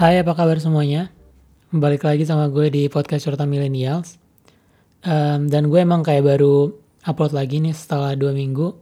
Hai, 0.00 0.16
apa 0.16 0.32
kabar 0.32 0.56
semuanya? 0.56 1.12
Balik 1.68 2.08
lagi 2.08 2.24
sama 2.24 2.48
gue 2.48 2.72
di 2.72 2.88
podcast 2.88 3.28
Cerita 3.28 3.44
Millennials. 3.44 4.16
Um, 5.04 5.44
dan 5.52 5.68
gue 5.68 5.76
emang 5.76 6.00
kayak 6.00 6.24
baru 6.24 6.72
upload 7.04 7.36
lagi 7.36 7.60
nih 7.60 7.76
setelah 7.76 8.16
dua 8.16 8.32
minggu. 8.32 8.80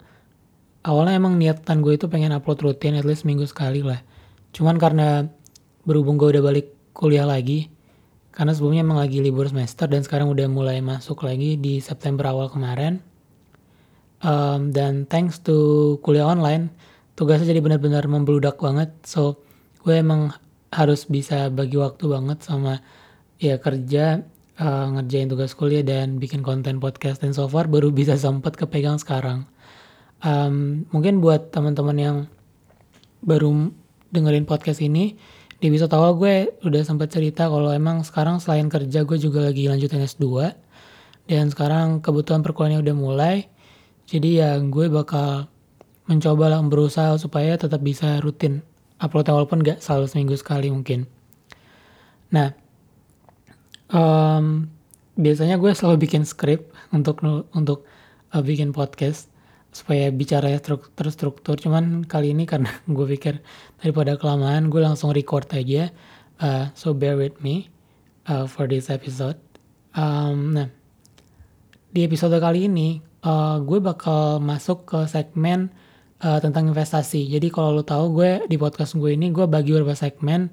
Awalnya 0.87 1.19
emang 1.19 1.35
niatan 1.35 1.83
gue 1.83 1.99
itu 1.99 2.07
pengen 2.07 2.31
upload 2.31 2.63
rutin 2.63 2.95
at 2.95 3.03
least 3.03 3.27
minggu 3.27 3.51
sekali 3.51 3.83
lah. 3.83 3.99
Cuman 4.55 4.79
karena 4.79 5.27
berhubung 5.83 6.23
gue 6.23 6.39
udah 6.39 6.55
balik 6.55 6.71
kuliah 6.95 7.27
lagi, 7.27 7.67
karena 8.31 8.55
sebelumnya 8.55 8.87
emang 8.87 9.03
lagi 9.03 9.19
libur 9.19 9.51
semester 9.51 9.91
dan 9.91 10.07
sekarang 10.07 10.31
udah 10.31 10.47
mulai 10.47 10.79
masuk 10.79 11.27
lagi 11.27 11.59
di 11.59 11.83
September 11.83 12.31
awal 12.31 12.47
kemarin. 12.47 13.03
Um, 14.23 14.71
dan 14.71 15.03
thanks 15.11 15.43
to 15.43 15.99
kuliah 15.99 16.31
online, 16.31 16.71
tugasnya 17.19 17.51
jadi 17.51 17.59
benar-benar 17.59 18.07
membeludak 18.07 18.63
banget. 18.63 18.95
So, 19.03 19.43
gue 19.83 19.99
emang 19.99 20.31
harus 20.69 21.09
bisa 21.09 21.49
bagi 21.49 21.81
waktu 21.81 22.05
banget 22.09 22.45
sama 22.45 22.85
ya 23.41 23.57
kerja 23.57 24.27
uh, 24.61 24.87
ngerjain 24.99 25.31
tugas 25.31 25.55
kuliah 25.57 25.87
dan 25.87 26.21
bikin 26.21 26.45
konten 26.45 26.83
podcast 26.83 27.23
dan 27.25 27.33
so 27.33 27.49
far 27.49 27.71
baru 27.71 27.89
bisa 27.95 28.19
sempat 28.19 28.59
kepegang 28.59 29.01
sekarang. 29.01 29.49
Um, 30.19 30.85
mungkin 30.91 31.23
buat 31.23 31.55
teman-teman 31.55 31.97
yang 31.97 32.17
baru 33.23 33.71
dengerin 34.11 34.45
podcast 34.45 34.83
ini 34.83 35.15
di 35.59 35.71
episode 35.71 35.91
awal 35.95 36.15
gue 36.19 36.55
udah 36.63 36.83
sempat 36.87 37.11
cerita 37.11 37.51
kalau 37.51 37.71
emang 37.75 38.07
sekarang 38.07 38.39
selain 38.39 38.71
kerja 38.71 39.03
gue 39.03 39.19
juga 39.19 39.43
lagi 39.47 39.67
lanjutin 39.67 40.03
S2 40.07 40.55
dan 41.27 41.51
sekarang 41.51 41.99
kebutuhan 41.99 42.43
perkuliahannya 42.43 42.83
udah 42.83 42.97
mulai. 42.99 43.37
Jadi 44.09 44.41
ya 44.41 44.57
gue 44.59 44.87
bakal 44.89 45.51
mencoba 46.09 46.49
lah 46.49 46.63
berusaha 46.65 47.15
supaya 47.21 47.61
tetap 47.61 47.85
bisa 47.85 48.17
rutin 48.25 48.65
uploadnya 48.99 49.35
walaupun 49.35 49.63
gak 49.63 49.79
selalu 49.83 50.07
seminggu 50.11 50.35
sekali 50.35 50.69
mungkin. 50.71 51.07
Nah, 52.35 52.53
um, 53.91 54.69
biasanya 55.19 55.57
gue 55.57 55.73
selalu 55.73 55.97
bikin 56.07 56.23
skrip 56.29 56.71
untuk 56.95 57.23
untuk 57.55 57.89
uh, 58.35 58.43
bikin 58.45 58.75
podcast 58.75 59.31
supaya 59.73 60.11
bicara 60.11 60.53
terstruktur. 60.95 61.57
Cuman 61.57 62.05
kali 62.05 62.35
ini 62.35 62.45
karena 62.45 62.71
gue 62.95 63.07
pikir 63.19 63.41
daripada 63.81 64.19
kelamaan, 64.19 64.69
gue 64.69 64.83
langsung 64.83 65.15
record 65.15 65.49
aja. 65.55 65.91
Uh, 66.39 66.71
so 66.79 66.95
bear 66.95 67.19
with 67.19 67.39
me 67.43 67.67
uh, 68.31 68.47
for 68.47 68.71
this 68.71 68.91
episode. 68.91 69.39
Um, 69.97 70.55
nah, 70.55 70.69
di 71.91 72.07
episode 72.07 72.39
kali 72.39 72.71
ini 72.71 73.03
uh, 73.25 73.59
gue 73.63 73.81
bakal 73.83 74.39
masuk 74.39 74.87
ke 74.87 74.99
segmen 75.11 75.73
uh, 76.23 76.39
tentang 76.43 76.71
investasi. 76.71 77.27
Jadi 77.31 77.49
kalau 77.51 77.79
lo 77.79 77.85
tahu 77.87 78.19
gue 78.19 78.31
di 78.51 78.57
podcast 78.59 78.99
gue 78.99 79.15
ini 79.15 79.31
gue 79.31 79.47
bagi 79.47 79.75
beberapa 79.75 79.95
segmen 79.95 80.51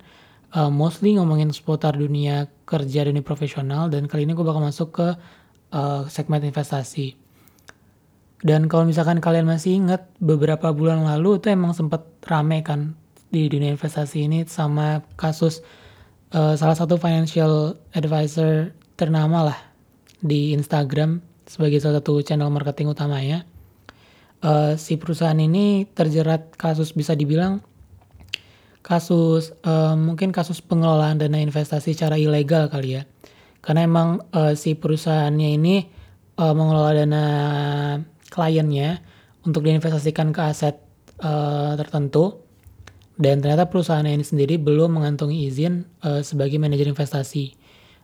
uh, 0.54 0.70
mostly 0.70 1.18
ngomongin 1.18 1.50
seputar 1.50 1.98
dunia 1.98 2.50
kerja 2.66 3.06
dunia 3.06 3.26
profesional 3.26 3.90
dan 3.90 4.06
kali 4.06 4.26
ini 4.26 4.34
gue 4.38 4.46
bakal 4.46 4.62
masuk 4.62 4.90
ke 4.96 5.08
uh, 5.74 6.04
segmen 6.10 6.42
investasi. 6.46 7.18
Dan 8.46 8.70
kalau 8.70 8.86
misalkan 8.86 9.18
kalian 9.24 9.50
masih 9.50 9.80
ingat 9.82 10.06
beberapa 10.22 10.70
bulan 10.70 11.02
lalu 11.02 11.42
itu 11.42 11.50
emang 11.50 11.74
sempat 11.74 12.06
rame 12.30 12.62
kan 12.62 12.94
di 13.34 13.50
dunia 13.50 13.74
investasi 13.74 14.30
ini 14.30 14.46
sama 14.46 15.02
kasus 15.18 15.66
uh, 16.36 16.54
salah 16.54 16.78
satu 16.78 17.02
financial 17.02 17.80
advisor 17.98 18.70
ternama 18.96 19.50
lah 19.50 19.60
di 20.22 20.54
Instagram 20.54 21.26
sebagai 21.50 21.82
salah 21.82 22.02
satu 22.02 22.22
channel 22.22 22.54
marketing 22.54 22.94
utamanya 22.94 23.44
uh, 24.44 24.74
si 24.76 25.00
perusahaan 25.00 25.38
ini 25.38 25.88
terjerat 25.88 26.56
kasus 26.58 26.92
bisa 26.92 27.14
dibilang 27.16 27.64
kasus 28.86 29.50
uh, 29.66 29.98
mungkin 29.98 30.30
kasus 30.30 30.62
pengelolaan 30.62 31.18
dana 31.18 31.42
investasi 31.42 31.98
secara 31.98 32.22
ilegal 32.22 32.70
kali 32.70 33.02
ya. 33.02 33.04
Karena 33.66 33.82
emang 33.82 34.22
uh, 34.30 34.54
si 34.54 34.78
perusahaannya 34.78 35.50
ini 35.58 35.76
uh, 36.38 36.54
mengelola 36.54 36.94
dana 36.94 37.26
kliennya 38.30 39.02
untuk 39.42 39.66
diinvestasikan 39.66 40.30
ke 40.30 40.42
aset 40.46 40.78
uh, 41.26 41.74
tertentu. 41.74 42.46
Dan 43.16 43.42
ternyata 43.42 43.72
perusahaan 43.72 44.06
ini 44.06 44.22
sendiri 44.22 44.62
belum 44.62 45.02
mengantongi 45.02 45.50
izin 45.50 45.88
uh, 46.06 46.22
sebagai 46.22 46.62
manajer 46.62 46.86
investasi. 46.92 47.58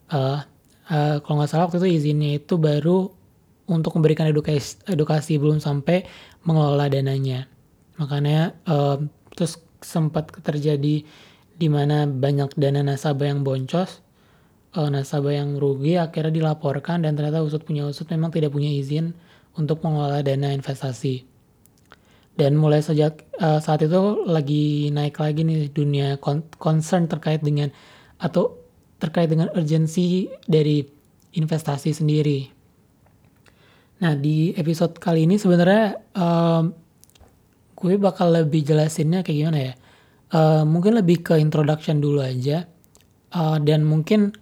Uh, 0.09 0.41
uh, 0.89 1.21
kalau 1.21 1.43
nggak 1.43 1.49
salah 1.51 1.69
waktu 1.69 1.77
itu 1.83 1.89
izinnya 2.01 2.41
itu 2.41 2.57
baru 2.57 3.11
untuk 3.71 3.95
memberikan 3.95 4.27
edukasi, 4.27 4.83
edukasi 4.91 5.39
belum 5.39 5.63
sampai 5.63 6.03
mengelola 6.43 6.91
dananya. 6.91 7.47
Makanya 7.95 8.51
uh, 8.67 8.99
terus 9.31 9.63
sempat 9.79 10.29
terjadi 10.43 11.07
di 11.55 11.67
mana 11.71 12.03
banyak 12.05 12.51
dana 12.59 12.83
nasabah 12.83 13.31
yang 13.31 13.47
boncos, 13.47 14.03
uh, 14.75 14.91
nasabah 14.91 15.39
yang 15.39 15.55
rugi 15.55 15.95
akhirnya 15.95 16.35
dilaporkan 16.35 17.07
dan 17.07 17.15
ternyata 17.15 17.39
usut 17.39 17.63
punya 17.63 17.87
usut 17.87 18.11
memang 18.11 18.35
tidak 18.35 18.51
punya 18.51 18.67
izin 18.67 19.15
untuk 19.55 19.79
mengelola 19.81 20.19
dana 20.19 20.51
investasi. 20.51 21.23
Dan 22.35 22.55
mulai 22.59 22.83
sejak 22.83 23.23
uh, 23.39 23.59
saat 23.63 23.83
itu 23.83 24.23
lagi 24.27 24.91
naik 24.91 25.19
lagi 25.19 25.43
nih 25.47 25.71
dunia 25.71 26.19
concern 26.59 27.07
terkait 27.07 27.43
dengan 27.43 27.71
atau 28.19 28.59
terkait 28.99 29.27
dengan 29.27 29.51
urgensi 29.51 30.31
dari 30.47 30.83
investasi 31.35 31.91
sendiri 31.91 32.60
Nah 34.01 34.17
di 34.17 34.49
episode 34.57 34.97
kali 34.97 35.29
ini 35.29 35.37
sebenarnya 35.37 35.93
um, 36.17 36.73
gue 37.77 37.93
bakal 38.01 38.33
lebih 38.33 38.65
jelasinnya 38.65 39.21
kayak 39.21 39.37
gimana 39.37 39.59
ya. 39.61 39.73
Uh, 40.31 40.63
mungkin 40.65 40.97
lebih 40.97 41.21
ke 41.21 41.37
introduction 41.37 42.01
dulu 42.01 42.25
aja. 42.25 42.65
Uh, 43.31 43.61
dan 43.61 43.85
mungkin 43.85 44.33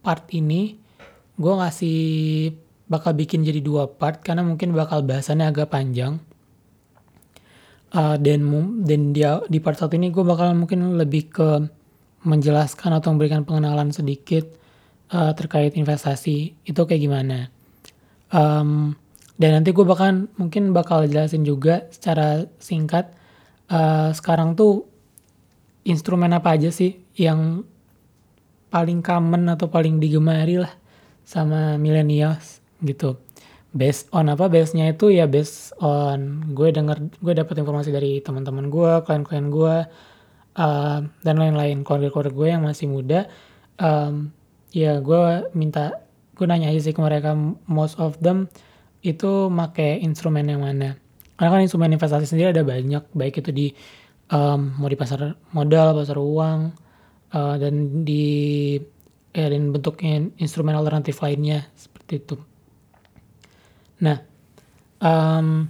part 0.00 0.24
ini 0.32 0.80
gue 1.36 1.52
ngasih 1.52 2.00
bakal 2.88 3.12
bikin 3.12 3.44
jadi 3.44 3.60
dua 3.60 3.92
part 3.92 4.24
karena 4.24 4.40
mungkin 4.40 4.72
bakal 4.72 5.04
bahasannya 5.04 5.52
agak 5.52 5.68
panjang. 5.68 6.16
Uh, 7.94 8.18
dan 8.18 8.42
dan 8.82 9.14
dia 9.14 9.38
di 9.46 9.62
part 9.62 9.78
satu 9.78 9.94
ini 9.94 10.10
gue 10.10 10.24
bakal 10.26 10.50
mungkin 10.56 10.98
lebih 10.98 11.30
ke 11.30 11.48
menjelaskan 12.24 12.90
atau 12.98 13.12
memberikan 13.12 13.44
pengenalan 13.44 13.92
sedikit 13.92 14.48
uh, 15.12 15.36
terkait 15.36 15.76
investasi 15.76 16.56
itu 16.64 16.80
kayak 16.88 17.04
gimana. 17.04 17.53
Um, 18.34 18.98
dan 19.38 19.62
nanti 19.62 19.70
gue 19.70 19.86
bahkan 19.86 20.26
mungkin 20.34 20.74
bakal 20.74 21.06
jelasin 21.06 21.46
juga 21.46 21.86
secara 21.94 22.50
singkat 22.58 23.14
uh, 23.70 24.10
sekarang 24.10 24.58
tuh 24.58 24.86
instrumen 25.86 26.34
apa 26.34 26.58
aja 26.58 26.74
sih 26.74 26.98
yang 27.14 27.62
paling 28.74 29.06
common 29.06 29.46
atau 29.54 29.70
paling 29.70 30.02
digemari 30.02 30.58
lah 30.58 30.74
sama 31.22 31.78
millennials 31.78 32.58
gitu. 32.82 33.18
Based 33.74 34.06
on 34.14 34.30
apa? 34.30 34.46
Base-nya 34.46 34.90
itu 34.94 35.10
ya 35.10 35.26
based 35.26 35.74
on 35.82 36.50
gue 36.54 36.70
denger 36.70 37.10
gue 37.18 37.34
dapat 37.34 37.54
informasi 37.58 37.90
dari 37.90 38.22
teman-teman 38.22 38.70
gue, 38.70 38.92
klien-klien 39.02 39.50
gue 39.50 39.76
uh, 40.58 40.98
dan 41.02 41.34
lain-lain 41.38 41.82
keluarga-keluarga 41.82 42.34
gue 42.34 42.48
yang 42.50 42.62
masih 42.62 42.86
muda. 42.86 43.26
Um, 43.78 44.30
ya 44.70 45.02
gue 45.02 45.50
minta 45.58 46.03
gue 46.34 46.46
nanya 46.50 46.70
aja 46.70 46.90
sih 46.90 46.94
ke 46.94 47.00
mereka 47.00 47.34
most 47.70 47.96
of 48.02 48.18
them 48.18 48.50
itu 49.00 49.48
make 49.48 50.02
instrumen 50.02 50.50
yang 50.50 50.66
mana? 50.66 50.98
Karena 51.38 51.50
kan 51.50 51.62
instrumen 51.62 51.94
investasi 51.94 52.26
sendiri 52.26 52.54
ada 52.54 52.66
banyak 52.66 53.04
baik 53.14 53.42
itu 53.42 53.50
di 53.50 53.66
um, 54.30 54.74
mau 54.78 54.90
di 54.90 54.98
pasar 54.98 55.34
modal 55.54 55.94
pasar 55.98 56.18
uang 56.18 56.60
uh, 57.34 57.54
dan 57.58 58.04
di 58.06 58.78
ya 59.34 59.50
dan 59.50 59.74
bentuknya 59.74 60.30
instrumen 60.38 60.78
alternatif 60.78 61.18
lainnya 61.18 61.66
seperti 61.74 62.22
itu. 62.22 62.36
Nah 64.02 64.18
um, 65.02 65.66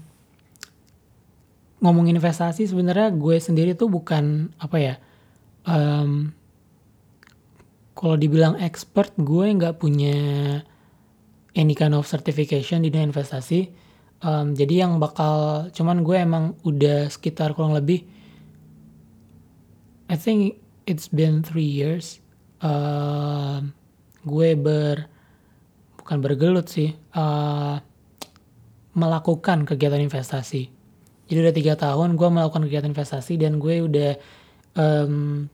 ngomong 1.80 2.08
investasi 2.08 2.64
sebenarnya 2.68 3.12
gue 3.12 3.36
sendiri 3.40 3.76
tuh 3.76 3.92
bukan 3.92 4.52
apa 4.56 4.76
ya 4.80 4.94
um, 5.68 6.32
kalau 7.94 8.18
dibilang 8.18 8.58
expert 8.58 9.14
gue 9.16 9.46
nggak 9.54 9.78
punya 9.78 10.16
any 11.54 11.74
kind 11.78 11.94
of 11.94 12.04
certification 12.04 12.82
di 12.82 12.90
dunia 12.90 13.10
investasi. 13.14 13.70
Um, 14.24 14.54
jadi 14.54 14.86
yang 14.86 14.98
bakal 14.98 15.68
cuman 15.70 16.02
gue 16.02 16.16
emang 16.16 16.56
udah 16.64 17.12
sekitar 17.12 17.52
kurang 17.52 17.76
lebih 17.76 18.08
I 20.08 20.16
think 20.16 20.60
it's 20.88 21.12
been 21.12 21.44
three 21.44 21.66
years 21.66 22.24
uh, 22.64 23.60
gue 24.24 24.48
ber 24.56 25.08
bukan 26.00 26.18
bergelut 26.20 26.68
sih 26.68 26.92
uh, 27.16 27.80
melakukan 28.94 29.66
kegiatan 29.66 30.00
investasi. 30.00 30.70
Jadi 31.24 31.38
udah 31.40 31.54
tiga 31.56 31.74
tahun 31.74 32.20
gue 32.20 32.28
melakukan 32.28 32.68
kegiatan 32.68 32.92
investasi 32.92 33.40
dan 33.40 33.56
gue 33.56 33.80
udah 33.80 34.12
um, 34.76 35.48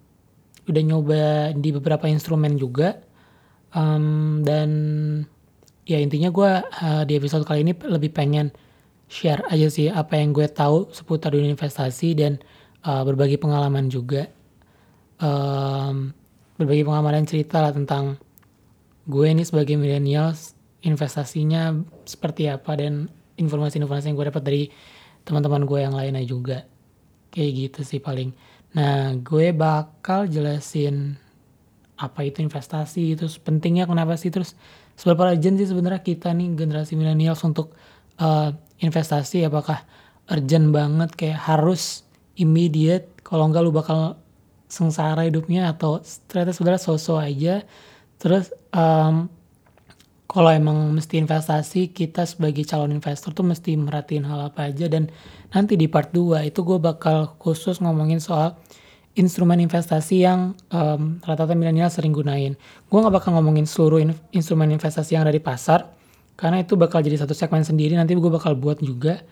udah 0.71 0.83
nyoba 0.87 1.23
di 1.59 1.75
beberapa 1.75 2.07
instrumen 2.07 2.55
juga. 2.57 3.03
Um, 3.71 4.43
dan 4.43 4.71
ya 5.87 5.99
intinya 5.99 6.31
gue 6.31 6.51
uh, 6.63 7.03
di 7.07 7.19
episode 7.19 7.47
kali 7.47 7.63
ini 7.67 7.75
lebih 7.87 8.11
pengen 8.15 8.51
share 9.11 9.43
aja 9.51 9.67
sih 9.67 9.91
apa 9.91 10.19
yang 10.19 10.31
gue 10.31 10.47
tahu 10.47 10.91
seputar 10.95 11.35
dunia 11.35 11.51
investasi 11.55 12.15
dan 12.15 12.39
uh, 12.87 13.03
berbagi 13.03 13.37
pengalaman 13.37 13.91
juga. 13.91 14.31
Um, 15.21 16.15
berbagi 16.57 16.87
pengalaman 16.87 17.23
dan 17.23 17.27
cerita 17.27 17.61
lah 17.61 17.75
tentang 17.75 18.17
gue 19.11 19.27
ini 19.27 19.43
sebagai 19.45 19.75
millennials 19.77 20.55
investasinya 20.87 21.77
seperti 22.09 22.49
apa 22.49 22.73
dan 22.79 23.11
informasi-informasi 23.37 24.13
yang 24.13 24.17
gue 24.17 24.29
dapat 24.29 24.43
dari 24.45 24.63
teman-teman 25.25 25.65
gue 25.65 25.79
yang 25.81 25.95
lainnya 25.97 26.25
juga. 26.25 26.65
Kayak 27.31 27.51
gitu 27.55 27.81
sih 27.87 28.01
paling 28.03 28.33
nah 28.71 29.15
gue 29.19 29.51
bakal 29.51 30.31
jelasin 30.31 31.19
apa 31.99 32.25
itu 32.25 32.41
investasi 32.41 33.19
terus 33.19 33.37
pentingnya 33.37 33.85
kenapa 33.85 34.15
sih 34.17 34.31
terus 34.33 34.57
seberapa 34.95 35.35
urgent 35.35 35.59
sih 35.59 35.69
sebenarnya 35.69 36.01
kita 36.01 36.33
nih 36.33 36.55
generasi 36.55 36.95
millennials 36.95 37.43
untuk 37.43 37.75
uh, 38.23 38.55
investasi 38.81 39.45
apakah 39.45 39.85
urgent 40.31 40.71
banget 40.71 41.11
kayak 41.19 41.41
harus 41.51 42.07
immediate 42.39 43.11
kalau 43.27 43.51
enggak 43.51 43.67
lu 43.67 43.75
bakal 43.75 44.17
sengsara 44.71 45.27
hidupnya 45.27 45.75
atau 45.75 45.99
ternyata 46.31 46.55
sebenarnya 46.55 46.83
sosok 46.87 47.19
aja. 47.21 47.67
Terus 48.23 48.55
um, 48.71 49.27
kalau 50.31 50.55
emang 50.55 50.95
mesti 50.95 51.19
investasi 51.19 51.91
kita 51.91 52.23
sebagai 52.23 52.63
calon 52.63 52.95
investor 52.95 53.35
tuh 53.35 53.43
mesti 53.43 53.75
merhatiin 53.75 54.23
hal 54.23 54.47
apa 54.47 54.71
aja. 54.71 54.87
Dan 54.87 55.11
nanti 55.51 55.75
di 55.75 55.91
part 55.91 56.15
2 56.15 56.47
itu 56.47 56.63
gue 56.63 56.79
bakal 56.79 57.35
khusus 57.43 57.83
ngomongin 57.83 58.23
soal 58.23 58.55
instrumen 59.19 59.59
investasi 59.59 60.23
yang 60.23 60.55
um, 60.71 61.19
rata-rata 61.27 61.59
milenial 61.59 61.91
sering 61.91 62.15
gunain. 62.15 62.55
Gue 62.87 62.99
gak 63.03 63.11
bakal 63.11 63.35
ngomongin 63.35 63.67
seluruh 63.67 63.99
in 63.99 64.15
instrumen 64.31 64.71
investasi 64.71 65.19
yang 65.19 65.27
ada 65.27 65.35
di 65.35 65.43
pasar 65.43 65.91
karena 66.39 66.63
itu 66.63 66.79
bakal 66.79 67.03
jadi 67.03 67.19
satu 67.19 67.35
segmen 67.35 67.67
sendiri. 67.67 67.99
Nanti 67.99 68.15
gue 68.15 68.31
bakal 68.31 68.55
buat 68.55 68.79
juga. 68.79 69.27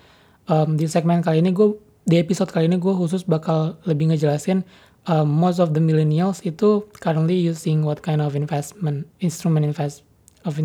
Um, 0.50 0.74
di 0.74 0.90
segmen 0.90 1.22
kali 1.22 1.46
ini 1.46 1.54
gue 1.54 1.78
di 2.10 2.18
episode 2.18 2.50
kali 2.50 2.66
ini 2.66 2.80
gue 2.80 2.90
khusus 2.90 3.22
bakal 3.22 3.78
lebih 3.86 4.10
ngejelasin 4.10 4.66
um, 5.06 5.28
most 5.28 5.62
of 5.62 5.76
the 5.76 5.82
millennials 5.84 6.40
itu 6.42 6.88
currently 7.04 7.36
using 7.36 7.84
what 7.84 8.00
kind 8.00 8.24
of 8.24 8.32
investment 8.32 9.04
instrument 9.20 9.60
invest 9.60 10.07
of 10.44 10.58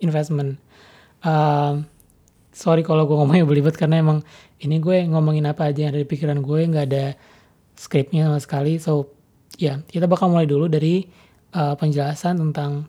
investment. 0.00 0.58
Uh, 1.22 1.86
sorry 2.52 2.82
kalau 2.82 3.08
gue 3.08 3.16
ngomongnya 3.16 3.46
belibet 3.48 3.74
karena 3.78 4.02
emang 4.02 4.20
ini 4.60 4.78
gue 4.78 5.06
ngomongin 5.08 5.48
apa 5.48 5.70
aja 5.70 5.86
yang 5.86 5.90
ada 5.94 6.02
di 6.02 6.08
pikiran 6.08 6.42
gue 6.42 6.60
nggak 6.68 6.86
ada 6.90 7.14
skripnya 7.74 8.28
sama 8.30 8.38
sekali. 8.38 8.78
So 8.78 9.14
ya 9.58 9.76
yeah, 9.76 9.76
kita 9.86 10.06
bakal 10.10 10.32
mulai 10.32 10.46
dulu 10.46 10.68
dari 10.68 11.06
uh, 11.54 11.74
penjelasan 11.78 12.38
tentang 12.38 12.88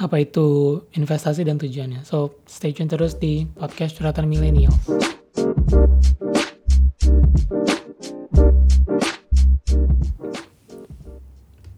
apa 0.00 0.16
itu 0.18 0.80
investasi 0.96 1.44
dan 1.44 1.60
tujuannya. 1.60 2.02
So 2.02 2.42
stay 2.48 2.72
tune 2.72 2.88
terus 2.88 3.14
di 3.18 3.44
podcast 3.44 3.98
curhatan 4.00 4.26
milenial. 4.26 4.72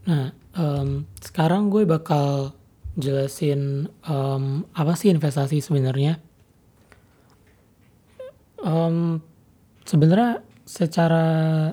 Nah, 0.04 0.36
um, 0.52 1.08
sekarang 1.16 1.72
gue 1.72 1.88
bakal 1.88 2.52
jelasin 2.94 3.90
um, 4.06 4.66
apa 4.74 4.94
sih 4.94 5.10
investasi 5.10 5.58
sebenarnya. 5.58 6.22
Um, 8.64 9.20
sebenarnya 9.84 10.40
secara 10.64 11.68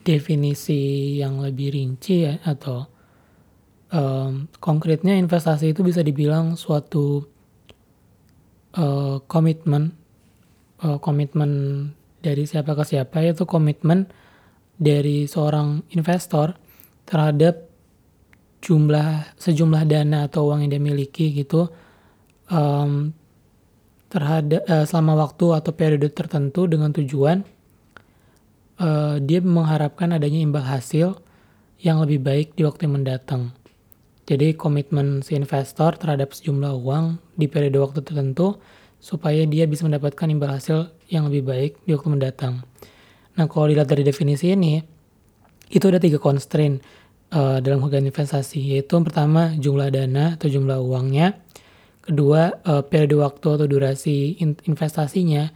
definisi 0.00 1.14
yang 1.20 1.44
lebih 1.44 1.76
rinci 1.76 2.24
ya 2.24 2.40
atau 2.40 2.88
um, 3.92 4.48
konkretnya 4.58 5.14
investasi 5.20 5.76
itu 5.76 5.84
bisa 5.84 6.00
dibilang 6.00 6.56
suatu 6.56 7.20
uh, 8.80 9.20
komitmen 9.28 9.92
uh, 10.80 10.98
komitmen 10.98 11.52
dari 12.20 12.44
siapa 12.48 12.72
ke 12.76 12.84
siapa 12.84 13.20
yaitu 13.20 13.44
komitmen 13.44 14.08
dari 14.80 15.28
seorang 15.28 15.84
investor 15.92 16.56
terhadap 17.04 17.69
jumlah 18.60 19.36
sejumlah 19.40 19.82
dana 19.88 20.28
atau 20.28 20.52
uang 20.52 20.64
yang 20.64 20.70
dia 20.76 20.82
miliki 20.82 21.32
gitu 21.32 21.72
um, 22.52 23.12
terhadap 24.12 24.62
uh, 24.68 24.84
selama 24.84 25.26
waktu 25.26 25.46
atau 25.56 25.72
periode 25.72 26.08
tertentu 26.12 26.68
dengan 26.68 26.92
tujuan 26.92 27.42
uh, 28.80 29.16
dia 29.22 29.40
mengharapkan 29.40 30.12
adanya 30.12 30.40
imbal 30.40 30.64
hasil 30.64 31.16
yang 31.80 32.00
lebih 32.04 32.20
baik 32.20 32.48
di 32.56 32.68
waktu 32.68 32.84
yang 32.84 33.00
mendatang. 33.00 33.56
Jadi 34.28 34.54
komitmen 34.54 35.24
si 35.24 35.34
investor 35.34 35.96
terhadap 35.96 36.36
sejumlah 36.36 36.76
uang 36.76 37.18
di 37.34 37.50
periode 37.50 37.80
waktu 37.80 38.04
tertentu 38.04 38.60
supaya 39.00 39.42
dia 39.48 39.64
bisa 39.64 39.88
mendapatkan 39.88 40.28
imbal 40.28 40.52
hasil 40.52 40.92
yang 41.08 41.26
lebih 41.32 41.48
baik 41.48 41.72
di 41.88 41.96
waktu 41.96 42.08
mendatang. 42.12 42.62
Nah 43.34 43.48
kalau 43.48 43.72
dilihat 43.72 43.88
dari 43.88 44.04
definisi 44.04 44.52
ini, 44.52 44.84
itu 45.72 45.84
ada 45.88 45.96
tiga 45.96 46.20
constraint 46.20 46.84
uh, 47.34 47.58
dalam 47.62 47.82
hubungan 47.82 48.10
investasi 48.10 48.76
yaitu 48.76 48.98
yang 48.98 49.06
pertama 49.06 49.54
jumlah 49.56 49.90
dana 49.90 50.36
atau 50.36 50.50
jumlah 50.50 50.78
uangnya, 50.82 51.38
kedua 52.02 52.58
uh, 52.66 52.82
periode 52.84 53.16
waktu 53.18 53.46
atau 53.56 53.66
durasi 53.66 54.38
in 54.42 54.58
investasinya, 54.66 55.50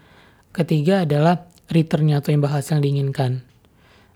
ketiga 0.54 1.06
adalah 1.06 1.46
returnnya 1.70 2.22
atau 2.22 2.30
imbal 2.34 2.50
hasil 2.50 2.78
yang 2.78 2.84
diinginkan. 2.84 3.42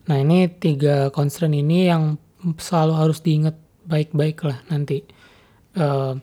Nah 0.08 0.16
ini 0.19 0.49
tiga 0.49 1.12
constraint 1.12 1.55
ini 1.56 1.90
yang 1.90 2.16
selalu 2.56 2.94
harus 2.94 3.19
diingat 3.20 3.58
baik-baik 3.88 4.44
lah 4.44 4.58
nanti 4.69 5.02
uh, 5.76 6.14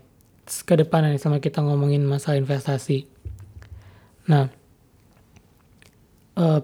ke 0.45 0.73
depan 0.77 1.09
nih 1.09 1.21
sama 1.21 1.41
kita 1.41 1.59
ngomongin 1.65 2.05
masalah 2.05 2.37
investasi. 2.37 3.09
Nah, 4.29 4.49
uh, 6.37 6.61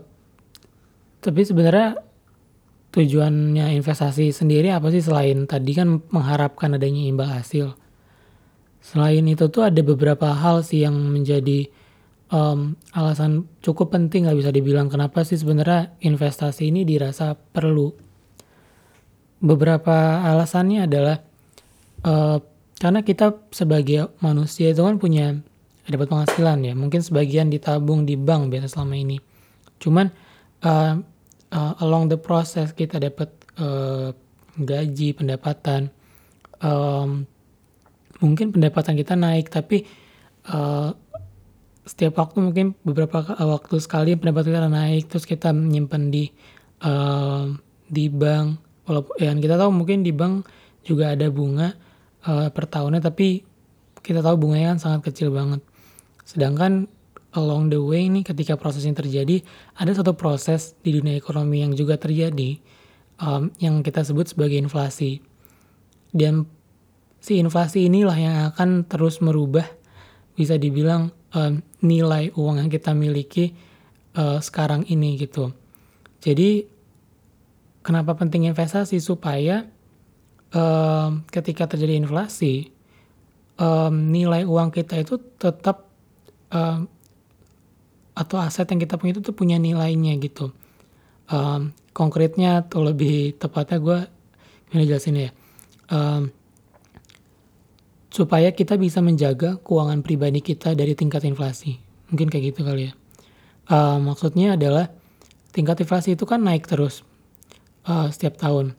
tapi 1.21 1.41
sebenarnya 1.45 2.01
tujuannya 2.91 3.71
investasi 3.79 4.35
sendiri 4.35 4.67
apa 4.71 4.91
sih 4.91 4.99
selain 4.99 5.47
tadi 5.47 5.71
kan 5.71 6.03
mengharapkan 6.11 6.75
adanya 6.75 7.07
imbal 7.07 7.31
hasil. 7.31 7.73
Selain 8.83 9.23
itu 9.23 9.47
tuh 9.47 9.63
ada 9.67 9.79
beberapa 9.79 10.35
hal 10.35 10.65
sih 10.67 10.83
yang 10.83 10.95
menjadi 10.95 11.71
um, 12.33 12.75
alasan 12.91 13.47
cukup 13.63 13.95
penting 13.95 14.27
nggak 14.27 14.39
bisa 14.43 14.51
dibilang 14.51 14.91
kenapa 14.91 15.23
sih 15.23 15.39
sebenarnya 15.39 15.95
investasi 16.03 16.67
ini 16.67 16.83
dirasa 16.83 17.35
perlu. 17.35 17.95
Beberapa 19.41 20.21
alasannya 20.21 20.85
adalah 20.85 21.17
uh, 22.05 22.37
karena 22.81 23.05
kita 23.05 23.37
sebagai 23.53 24.09
manusia 24.19 24.73
itu 24.73 24.81
kan 24.81 24.97
punya 24.97 25.37
dapat 25.85 26.07
penghasilan 26.07 26.63
ya, 26.65 26.73
mungkin 26.73 27.03
sebagian 27.03 27.51
ditabung 27.51 28.07
di 28.07 28.15
bank 28.15 28.49
biasa 28.49 28.79
selama 28.79 28.95
ini. 28.95 29.17
Cuman 29.81 30.07
uh, 30.63 30.94
uh, 31.51 31.73
along 31.83 32.07
the 32.07 32.19
process 32.19 32.71
kita 32.71 32.97
dapat 32.97 33.29
uh, 33.59 34.15
gaji 34.57 35.15
pendapatan. 35.15 35.91
Um, 36.61 37.25
mungkin 38.21 38.53
pendapatan 38.53 38.93
kita 38.97 39.17
naik 39.17 39.49
tapi 39.49 39.85
uh, 40.49 40.93
setiap 41.81 42.21
waktu 42.21 42.37
mungkin 42.37 42.77
beberapa 42.85 43.25
waktu 43.33 43.81
sekali 43.81 44.13
pendapatan 44.13 44.53
kita 44.53 44.69
naik 44.69 45.03
terus 45.09 45.25
kita 45.25 45.49
menyimpan 45.51 46.11
di 46.13 46.29
uh, 46.85 47.49
di 47.89 48.07
bank. 48.07 48.47
Walaupun 48.87 49.13
ya 49.21 49.31
kita 49.35 49.55
tahu 49.57 49.71
mungkin 49.73 50.01
di 50.05 50.13
bank 50.13 50.45
juga 50.81 51.13
ada 51.13 51.29
bunga 51.29 51.73
uh, 52.25 52.49
per 52.49 52.65
tahunnya 52.65 53.01
tapi 53.01 53.45
kita 54.01 54.25
tahu 54.25 54.35
bunganya 54.37 54.77
kan 54.77 54.79
sangat 54.79 55.13
kecil 55.13 55.29
banget. 55.33 55.61
Sedangkan 56.25 56.89
along 57.31 57.71
the 57.71 57.80
way 57.80 58.11
ini 58.11 58.23
ketika 58.28 58.59
proses 58.59 58.83
ini 58.83 58.95
terjadi 58.95 59.40
ada 59.80 59.92
satu 59.95 60.16
proses 60.16 60.76
di 60.83 60.95
dunia 60.95 61.16
ekonomi 61.16 61.64
yang 61.64 61.71
juga 61.71 61.95
terjadi 61.95 62.59
um, 63.23 63.54
yang 63.61 63.80
kita 63.85 64.04
sebut 64.04 64.31
sebagai 64.31 64.59
inflasi. 64.59 65.23
Dan 66.11 66.44
si 67.23 67.40
inflasi 67.40 67.88
inilah 67.88 68.18
yang 68.18 68.35
akan 68.52 68.83
terus 68.83 69.23
merubah 69.23 69.64
bisa 70.35 70.59
dibilang 70.59 71.14
um, 71.31 71.64
nilai 71.80 72.35
uang 72.35 72.59
yang 72.59 72.69
kita 72.71 72.92
miliki 72.92 73.56
uh, 74.19 74.44
sekarang 74.44 74.83
ini 74.92 75.16
gitu. 75.16 75.56
Jadi 76.19 76.68
kenapa 77.80 78.18
penting 78.18 78.52
investasi? 78.52 79.00
Supaya 79.00 79.64
um, 80.52 81.23
ketika 81.31 81.71
terjadi 81.71 81.95
inflasi 81.95 82.69
um, 83.56 84.11
nilai 84.11 84.44
uang 84.44 84.69
kita 84.73 85.00
itu 85.00 85.16
tetap 85.40 85.88
um, 86.52 86.92
atau 88.21 88.37
aset 88.37 88.69
yang 88.69 88.78
kita 88.78 89.01
punya 89.01 89.18
itu 89.18 89.23
tuh 89.25 89.33
punya 89.33 89.57
nilainya 89.57 90.13
gitu. 90.21 90.54
Um, 91.31 91.73
konkretnya 91.97 92.61
atau 92.61 92.85
lebih 92.85 93.33
tepatnya 93.42 93.81
gue 93.81 93.97
gimana 94.69 94.85
jelasin 94.85 95.18
ya. 95.18 95.31
Um, 95.90 96.30
supaya 98.13 98.54
kita 98.54 98.78
bisa 98.78 99.01
menjaga 99.01 99.57
keuangan 99.66 100.06
pribadi 100.06 100.45
kita 100.45 100.78
dari 100.78 100.94
tingkat 100.94 101.25
inflasi. 101.25 101.81
Mungkin 102.13 102.30
kayak 102.30 102.54
gitu 102.54 102.61
kali 102.61 102.92
ya. 102.92 102.94
Uh, 103.71 103.97
maksudnya 104.04 104.54
adalah 104.59 104.92
tingkat 105.56 105.81
inflasi 105.81 106.13
itu 106.13 106.28
kan 106.28 106.44
naik 106.44 106.68
terus 106.69 107.01
uh, 107.90 108.11
setiap 108.13 108.37
tahun. 108.37 108.75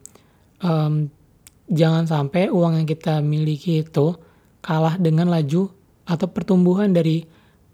Um, 0.62 1.11
jangan 1.66 2.06
sampai 2.06 2.52
uang 2.52 2.78
yang 2.78 2.87
kita 2.87 3.18
miliki 3.25 3.82
itu 3.82 4.14
kalah 4.62 5.00
dengan 5.00 5.32
laju 5.32 5.72
atau 6.06 6.26
pertumbuhan 6.28 6.92
dari 6.92 7.25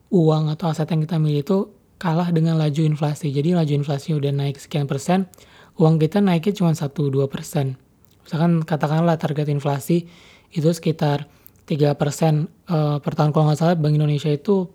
uang 0.09 0.53
atau 0.53 0.73
aset 0.73 0.89
yang 0.89 1.05
kita 1.05 1.21
miliki 1.21 1.45
itu 1.45 1.59
kalah 1.99 2.31
dengan 2.31 2.57
laju 2.57 2.83
inflasi. 2.87 3.35
Jadi 3.35 3.53
laju 3.53 3.73
inflasi 3.75 4.15
udah 4.15 4.33
naik 4.33 4.57
sekian 4.57 4.87
persen, 4.87 5.29
uang 5.77 5.99
kita 6.01 6.23
naiknya 6.23 6.55
cuma 6.55 6.73
1-2 6.73 7.27
persen. 7.29 7.77
misalkan 8.29 8.61
katakanlah 8.61 9.17
target 9.17 9.49
inflasi 9.49 10.05
itu 10.53 10.69
sekitar 10.69 11.25
3% 11.65 11.97
uh, 12.69 13.01
per 13.01 13.13
tahun 13.17 13.33
kalau 13.33 13.49
nggak 13.49 13.57
salah 13.57 13.73
Bank 13.73 13.97
Indonesia 13.97 14.29
itu 14.29 14.69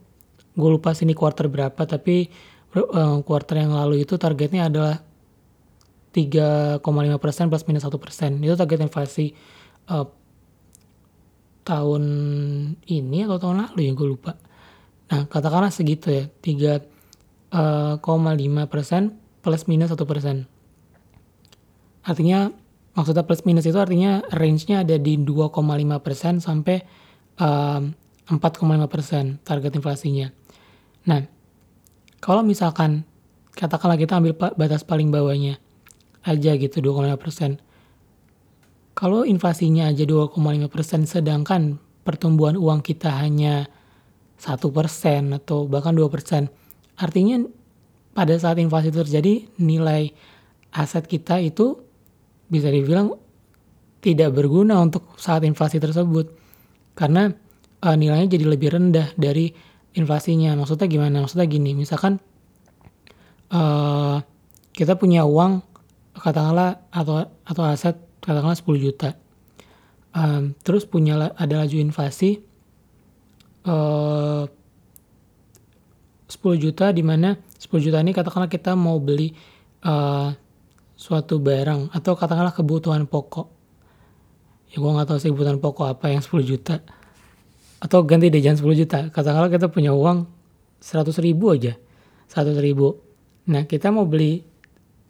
gue 0.58 0.70
lupa 0.70 0.98
sini 0.98 1.14
quarter 1.14 1.46
berapa 1.50 1.78
tapi 1.86 2.34
uh, 2.74 3.22
quarter 3.22 3.62
yang 3.62 3.78
lalu 3.78 4.06
itu 4.06 4.18
targetnya 4.18 4.74
adalah 4.74 5.06
3,5% 6.14 6.82
plus 7.50 7.66
minus 7.66 7.86
1%. 7.86 8.42
Itu 8.46 8.54
target 8.54 8.80
inflasi 8.86 9.34
uh, 9.90 10.06
tahun 11.66 12.04
ini 12.86 13.26
atau 13.26 13.38
tahun 13.42 13.70
lalu 13.70 13.90
ya 13.90 13.92
gue 13.98 14.08
lupa. 14.10 14.38
Nah 15.14 15.30
katakanlah 15.30 15.70
segitu 15.70 16.10
ya 16.10 16.26
3,5% 16.42 17.54
plus 19.46 19.64
minus 19.70 19.94
1%. 19.94 20.50
Artinya 22.02 22.50
maksudnya 22.98 23.22
plus 23.22 23.46
minus 23.46 23.70
itu 23.70 23.78
artinya 23.78 24.26
range-nya 24.34 24.82
ada 24.82 24.98
di 24.98 25.22
2,5% 25.22 26.42
sampai 26.42 26.82
um, 27.38 27.94
4,5% 28.26 29.46
target 29.46 29.72
inflasinya. 29.78 30.34
Nah, 31.06 31.22
kalau 32.18 32.42
misalkan 32.42 33.06
katakanlah 33.54 34.02
kita 34.02 34.18
ambil 34.18 34.34
batas 34.34 34.82
paling 34.82 35.14
bawahnya 35.14 35.62
aja 36.26 36.58
gitu 36.58 36.82
2,5%. 36.82 37.62
Kalau 38.98 39.22
inflasinya 39.30 39.94
aja 39.94 40.10
2,5% 40.10 41.06
sedangkan 41.06 41.78
pertumbuhan 42.02 42.58
uang 42.58 42.82
kita 42.82 43.14
hanya 43.22 43.70
1% 44.38 45.38
atau 45.38 45.66
bahkan 45.70 45.96
2%, 45.96 46.50
artinya 47.00 47.46
pada 48.14 48.34
saat 48.38 48.62
inflasi 48.62 48.94
terjadi 48.94 49.50
nilai 49.58 50.14
aset 50.74 51.06
kita 51.10 51.42
itu 51.42 51.82
bisa 52.50 52.70
dibilang 52.70 53.18
tidak 54.04 54.36
berguna 54.36 54.78
untuk 54.84 55.16
saat 55.16 55.42
inflasi 55.48 55.80
tersebut 55.80 56.30
karena 56.94 57.34
uh, 57.82 57.96
nilainya 57.96 58.38
jadi 58.38 58.46
lebih 58.46 58.70
rendah 58.76 59.16
dari 59.18 59.50
inflasinya. 59.98 60.54
Maksudnya 60.60 60.88
gimana? 60.92 61.24
Maksudnya 61.24 61.48
gini, 61.50 61.74
misalkan 61.74 62.20
uh, 63.50 64.20
kita 64.76 65.00
punya 65.00 65.26
uang 65.26 65.64
katakanlah 66.14 66.84
atau 66.94 67.26
atau 67.48 67.64
aset 67.66 67.96
katakanlah 68.22 68.58
10 68.58 68.86
juta. 68.86 69.10
Um, 70.14 70.54
terus 70.62 70.86
punya 70.86 71.34
ada 71.34 71.66
laju 71.66 71.78
inflasi 71.82 72.46
uh, 73.68 74.44
10 76.30 76.64
juta 76.64 76.90
di 76.90 77.04
mana 77.06 77.38
10 77.60 77.70
juta 77.80 78.02
ini 78.02 78.12
katakanlah 78.12 78.50
kita 78.50 78.74
mau 78.74 78.98
beli 78.98 79.32
uh, 79.86 80.34
suatu 80.98 81.38
barang 81.40 81.94
atau 81.94 82.14
katakanlah 82.16 82.56
kebutuhan 82.56 83.06
pokok. 83.06 83.48
Ya 84.74 84.82
gue 84.82 84.90
nggak 84.90 85.08
tahu 85.08 85.18
sih 85.22 85.30
kebutuhan 85.30 85.62
pokok 85.62 85.88
apa 85.94 86.10
yang 86.10 86.24
10 86.26 86.42
juta 86.44 86.82
atau 87.84 88.00
ganti 88.08 88.32
deh 88.32 88.42
jangan 88.42 88.64
10 88.64 88.82
juta. 88.82 89.00
Katakanlah 89.12 89.52
kita 89.52 89.68
punya 89.70 89.92
uang 89.92 90.26
100 90.80 91.14
ribu 91.22 91.54
aja 91.54 91.76
100 92.32 92.58
ribu. 92.60 92.98
Nah 93.52 93.68
kita 93.68 93.92
mau 93.92 94.08
beli 94.08 94.44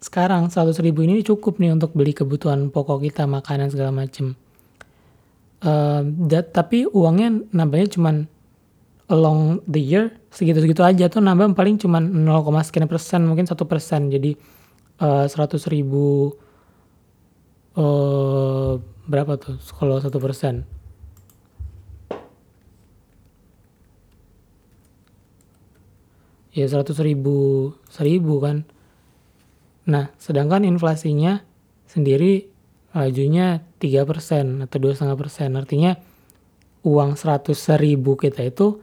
sekarang 0.02 0.52
100 0.52 0.76
ribu 0.84 1.00
ini 1.00 1.24
cukup 1.24 1.56
nih 1.56 1.72
untuk 1.72 1.96
beli 1.96 2.12
kebutuhan 2.12 2.68
pokok 2.68 3.08
kita 3.08 3.24
makanan 3.24 3.72
segala 3.72 3.94
macem. 3.94 4.36
Uh, 5.64 6.04
tapi 6.52 6.84
uangnya 6.84 7.40
nambahnya 7.56 7.88
cuman 7.96 8.28
along 9.12 9.60
the 9.68 9.80
year 9.80 10.04
segitu-segitu 10.32 10.80
aja. 10.80 11.08
Tuh 11.08 11.20
nambah 11.20 11.52
paling 11.52 11.76
cuman 11.76 12.08
0, 12.24 12.64
sekian 12.64 12.88
persen 12.88 13.24
mungkin 13.28 13.44
satu 13.44 13.68
persen. 13.68 14.08
Jadi 14.08 14.36
Eh, 14.94 15.26
seratus 15.26 15.66
ribu 15.66 16.30
uh, 17.74 18.78
berapa 19.10 19.34
tuh 19.42 19.58
kalau 19.74 19.98
satu 19.98 20.22
persen? 20.22 20.62
Ya 26.54 26.70
seratus 26.70 27.02
ribu 27.02 27.74
seribu 27.90 28.38
kan. 28.38 28.62
Nah 29.90 30.14
sedangkan 30.22 30.62
inflasinya 30.62 31.42
sendiri 31.90 32.46
lajunya 32.94 33.66
tiga 33.82 34.06
persen 34.06 34.62
atau 34.62 34.78
dua 34.78 34.94
setengah 34.94 35.18
persen. 35.18 35.58
Artinya 35.58 35.98
uang 36.86 37.18
seratus 37.18 37.66
ribu 37.82 38.14
kita 38.14 38.46
itu 38.46 38.78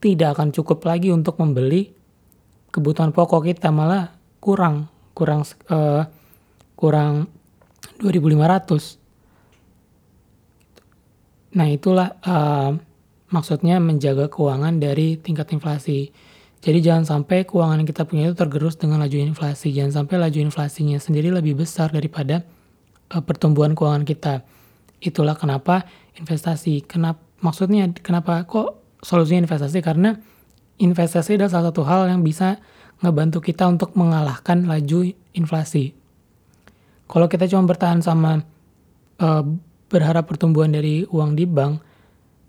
tidak 0.00 0.36
akan 0.36 0.52
cukup 0.52 0.84
lagi 0.84 1.12
untuk 1.12 1.38
membeli 1.40 1.92
kebutuhan 2.70 3.12
pokok 3.12 3.44
kita 3.48 3.70
malah 3.72 4.12
kurang 4.40 4.88
kurang 5.16 5.44
uh, 5.72 6.04
kurang 6.76 7.26
2500 8.02 8.98
nah 11.56 11.68
itulah 11.68 12.12
uh, 12.20 12.76
maksudnya 13.30 13.82
menjaga 13.82 14.30
keuangan 14.30 14.78
dari 14.78 15.18
tingkat 15.18 15.50
inflasi. 15.54 16.14
Jadi 16.62 16.78
jangan 16.82 17.04
sampai 17.06 17.46
keuangan 17.46 17.82
yang 17.82 17.88
kita 17.88 18.02
punya 18.08 18.30
itu 18.30 18.34
tergerus 18.34 18.74
dengan 18.74 19.02
laju 19.02 19.18
inflasi. 19.18 19.70
Jangan 19.70 20.02
sampai 20.02 20.16
laju 20.18 20.38
inflasinya 20.40 20.98
sendiri 20.98 21.30
lebih 21.30 21.58
besar 21.58 21.94
daripada 21.94 22.42
uh, 23.14 23.22
pertumbuhan 23.22 23.76
keuangan 23.76 24.06
kita. 24.06 24.42
Itulah 24.98 25.36
kenapa 25.36 25.86
investasi 26.16 26.88
kenapa 26.88 27.20
maksudnya 27.44 27.84
kenapa 28.00 28.40
kok 28.48 28.80
solusinya 29.02 29.44
investasi 29.48 29.78
karena 29.84 30.16
investasi 30.76 31.40
adalah 31.40 31.52
salah 31.52 31.66
satu 31.72 31.82
hal 31.84 32.08
yang 32.12 32.20
bisa 32.20 32.60
ngebantu 33.00 33.44
kita 33.44 33.68
untuk 33.68 33.92
mengalahkan 33.96 34.64
laju 34.64 35.12
inflasi. 35.36 35.92
Kalau 37.06 37.28
kita 37.28 37.46
cuma 37.46 37.68
bertahan 37.68 38.00
sama 38.00 38.42
uh, 39.20 39.44
berharap 39.86 40.26
pertumbuhan 40.26 40.72
dari 40.72 41.06
uang 41.06 41.38
di 41.38 41.44
bank, 41.46 41.78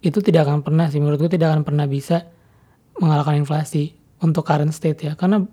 itu 0.01 0.23
tidak 0.23 0.47
akan 0.49 0.63
pernah 0.65 0.87
sih 0.87 1.01
menurutku 1.01 1.29
tidak 1.29 1.53
akan 1.53 1.61
pernah 1.67 1.85
bisa 1.85 2.25
mengalahkan 2.97 3.37
inflasi 3.37 3.93
untuk 4.23 4.47
current 4.47 4.73
state 4.73 5.03
ya. 5.03 5.13
Karena 5.13 5.43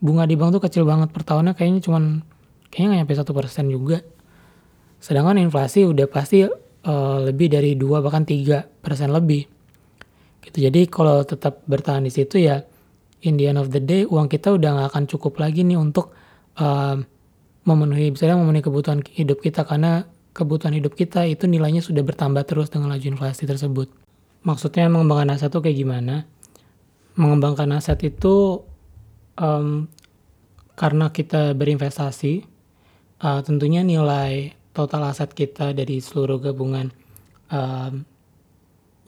bunga 0.00 0.24
di 0.28 0.36
bank 0.36 0.58
tuh 0.58 0.62
kecil 0.66 0.84
banget 0.84 1.14
per 1.14 1.24
tahunnya 1.24 1.56
kayaknya 1.56 1.80
cuma 1.84 2.20
kayaknya 2.68 2.86
nggak 2.86 3.00
nyampe 3.06 3.14
satu 3.16 3.32
persen 3.32 3.70
juga. 3.70 4.02
Sedangkan 5.00 5.40
inflasi 5.40 5.88
udah 5.88 6.04
pasti 6.10 6.44
uh, 6.44 7.18
lebih 7.24 7.48
dari 7.48 7.72
dua 7.78 8.04
bahkan 8.04 8.28
tiga 8.28 8.66
persen 8.66 9.08
lebih. 9.14 9.59
Gitu. 10.40 10.66
Jadi 10.66 10.88
kalau 10.88 11.20
tetap 11.22 11.60
bertahan 11.68 12.04
di 12.04 12.12
situ 12.12 12.40
ya 12.40 12.64
in 13.20 13.36
the 13.36 13.48
end 13.48 13.60
of 13.60 13.68
the 13.68 13.80
day 13.80 14.08
uang 14.08 14.32
kita 14.32 14.56
udah 14.56 14.70
nggak 14.72 14.88
akan 14.96 15.04
cukup 15.04 15.36
lagi 15.36 15.60
nih 15.60 15.76
untuk 15.76 16.16
uh, 16.56 16.96
memenuhi 17.68 18.16
misalnya 18.16 18.40
memenuhi 18.40 18.64
kebutuhan 18.64 19.04
hidup 19.04 19.44
kita 19.44 19.68
karena 19.68 20.08
kebutuhan 20.32 20.72
hidup 20.72 20.96
kita 20.96 21.28
itu 21.28 21.44
nilainya 21.44 21.84
sudah 21.84 22.00
bertambah 22.00 22.46
terus 22.48 22.72
dengan 22.72 22.94
laju 22.94 23.04
inflasi 23.04 23.44
tersebut. 23.44 23.92
Maksudnya 24.40 24.88
mengembangkan 24.88 25.36
aset 25.36 25.52
itu 25.52 25.60
kayak 25.60 25.76
gimana? 25.76 26.24
Mengembangkan 27.20 27.76
aset 27.76 28.00
itu 28.00 28.64
um, 29.36 29.84
karena 30.80 31.12
kita 31.12 31.52
berinvestasi, 31.52 32.48
uh, 33.20 33.40
tentunya 33.44 33.84
nilai 33.84 34.56
total 34.72 35.12
aset 35.12 35.28
kita 35.36 35.76
dari 35.76 36.00
seluruh 36.00 36.40
gabungan 36.40 36.88
um, 37.52 38.08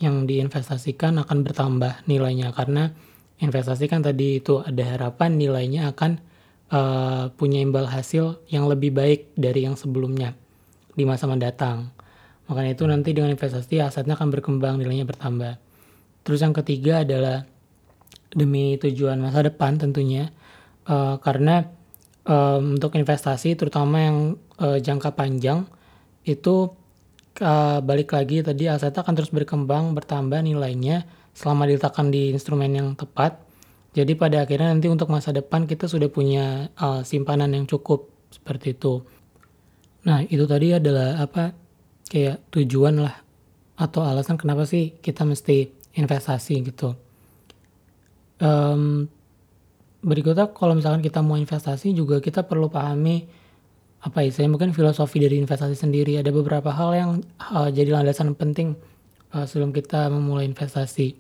yang 0.02 0.26
diinvestasikan 0.26 1.23
akan 1.23 1.47
bertambah 1.47 2.02
nilainya 2.11 2.50
karena 2.50 2.90
investasi 3.38 3.87
kan 3.87 4.02
tadi 4.02 4.42
itu 4.42 4.59
ada 4.59 4.82
harapan 4.82 5.38
nilainya 5.38 5.94
akan 5.94 6.18
uh, 6.75 7.30
punya 7.38 7.62
imbal 7.62 7.87
hasil 7.87 8.42
yang 8.50 8.66
lebih 8.66 8.90
baik 8.90 9.30
dari 9.38 9.62
yang 9.62 9.78
sebelumnya 9.78 10.35
di 10.99 11.06
masa 11.06 11.30
mendatang. 11.30 11.94
Makanya 12.50 12.75
itu 12.75 12.85
nanti 12.90 13.14
dengan 13.14 13.30
investasi 13.32 13.78
asetnya 13.78 14.18
akan 14.18 14.28
berkembang, 14.35 14.82
nilainya 14.82 15.06
bertambah. 15.06 15.56
Terus 16.26 16.42
yang 16.42 16.54
ketiga 16.54 17.06
adalah 17.06 17.47
demi 18.35 18.75
tujuan 18.82 19.23
masa 19.23 19.47
depan 19.47 19.78
tentunya 19.78 20.35
uh, 20.90 21.21
karena 21.23 21.68
um, 22.26 22.78
untuk 22.80 22.97
investasi 22.97 23.54
terutama 23.54 23.97
yang 24.02 24.18
uh, 24.59 24.78
jangka 24.80 25.14
panjang 25.14 25.68
itu 26.23 26.73
uh, 27.40 27.78
balik 27.80 28.12
lagi 28.12 28.44
tadi 28.44 28.68
aset 28.68 28.92
akan 28.92 29.14
terus 29.16 29.32
berkembang 29.32 29.96
bertambah 29.96 30.44
nilainya 30.44 31.08
selama 31.32 31.64
diletakkan 31.64 32.12
di 32.12 32.34
instrumen 32.34 32.72
yang 32.76 32.88
tepat. 32.92 33.40
Jadi 33.92 34.16
pada 34.16 34.44
akhirnya 34.44 34.72
nanti 34.72 34.88
untuk 34.88 35.08
masa 35.08 35.32
depan 35.32 35.64
kita 35.64 35.88
sudah 35.88 36.08
punya 36.08 36.68
uh, 36.76 37.04
simpanan 37.04 37.52
yang 37.52 37.64
cukup 37.64 38.08
seperti 38.32 38.76
itu. 38.76 39.04
Nah 40.04 40.24
itu 40.24 40.44
tadi 40.48 40.76
adalah 40.76 41.20
apa 41.20 41.52
kayak 42.08 42.52
tujuan 42.52 43.04
lah 43.04 43.14
atau 43.76 44.04
alasan 44.04 44.36
kenapa 44.36 44.68
sih 44.68 44.96
kita 45.00 45.24
mesti 45.24 45.72
investasi 45.96 46.54
gitu. 46.72 46.96
Um, 48.42 49.06
berikutnya 50.02 50.50
kalau 50.50 50.74
misalkan 50.74 51.04
kita 51.04 51.22
mau 51.22 51.38
investasi 51.38 51.94
juga 51.94 52.18
kita 52.18 52.42
perlu 52.42 52.66
pahami 52.66 53.41
apa 54.02 54.26
ya 54.26 54.35
saya 54.35 54.50
mungkin 54.50 54.75
filosofi 54.75 55.23
dari 55.23 55.38
investasi 55.38 55.78
sendiri 55.78 56.18
ada 56.18 56.35
beberapa 56.35 56.75
hal 56.75 56.90
yang 56.92 57.11
uh, 57.38 57.71
jadi 57.71 57.94
landasan 57.94 58.35
penting 58.35 58.75
uh, 59.30 59.47
sebelum 59.47 59.71
kita 59.71 60.11
memulai 60.11 60.42
investasi. 60.50 61.14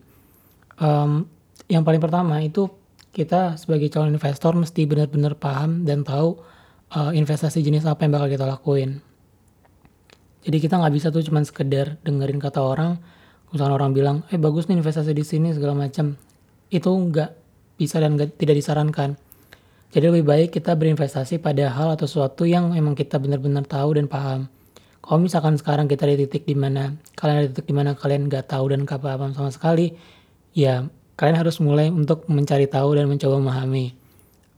Um, 0.82 1.30
yang 1.70 1.86
paling 1.86 2.02
pertama 2.02 2.42
itu 2.42 2.66
kita 3.14 3.54
sebagai 3.54 3.86
calon 3.92 4.10
investor 4.10 4.56
mesti 4.58 4.82
benar-benar 4.88 5.38
paham 5.38 5.86
dan 5.86 6.02
tahu 6.02 6.42
uh, 6.96 7.14
investasi 7.14 7.62
jenis 7.62 7.86
apa 7.86 8.02
yang 8.02 8.18
bakal 8.18 8.28
kita 8.28 8.44
lakuin. 8.50 8.98
Jadi 10.42 10.58
kita 10.58 10.74
nggak 10.74 10.94
bisa 10.96 11.14
tuh 11.14 11.22
cuman 11.22 11.46
sekedar 11.46 12.02
dengerin 12.02 12.42
kata 12.42 12.58
orang, 12.58 12.98
misalnya 13.54 13.78
orang 13.78 13.94
bilang, 13.94 14.16
eh 14.34 14.40
bagus 14.42 14.66
nih 14.66 14.82
investasi 14.82 15.14
di 15.14 15.22
sini 15.22 15.54
segala 15.54 15.78
macam. 15.78 16.18
Itu 16.66 16.90
nggak 16.90 17.30
bisa 17.78 18.02
dan 18.02 18.18
gak, 18.18 18.34
tidak 18.42 18.58
disarankan. 18.58 19.14
Jadi 19.92 20.08
lebih 20.08 20.24
baik 20.24 20.48
kita 20.56 20.72
berinvestasi 20.72 21.36
pada 21.44 21.68
hal 21.68 21.92
atau 21.92 22.08
sesuatu 22.08 22.48
yang 22.48 22.72
emang 22.72 22.96
kita 22.96 23.20
benar-benar 23.20 23.68
tahu 23.68 24.00
dan 24.00 24.08
paham. 24.08 24.48
Kalau 25.04 25.20
misalkan 25.20 25.60
sekarang 25.60 25.84
kita 25.84 26.08
di 26.08 26.24
titik 26.24 26.48
di 26.48 26.56
mana 26.56 26.96
kalian 27.12 27.36
ada 27.36 27.46
di 27.46 27.52
titik 27.52 27.68
di 27.68 27.76
mana 27.76 27.92
kalian 27.92 28.32
nggak 28.32 28.48
tahu 28.48 28.72
dan 28.72 28.88
gak 28.88 29.04
paham 29.04 29.36
sama 29.36 29.52
sekali, 29.52 29.92
ya 30.56 30.88
kalian 31.20 31.36
harus 31.36 31.60
mulai 31.60 31.92
untuk 31.92 32.24
mencari 32.32 32.64
tahu 32.72 32.96
dan 32.96 33.04
mencoba 33.04 33.36
memahami. 33.36 33.92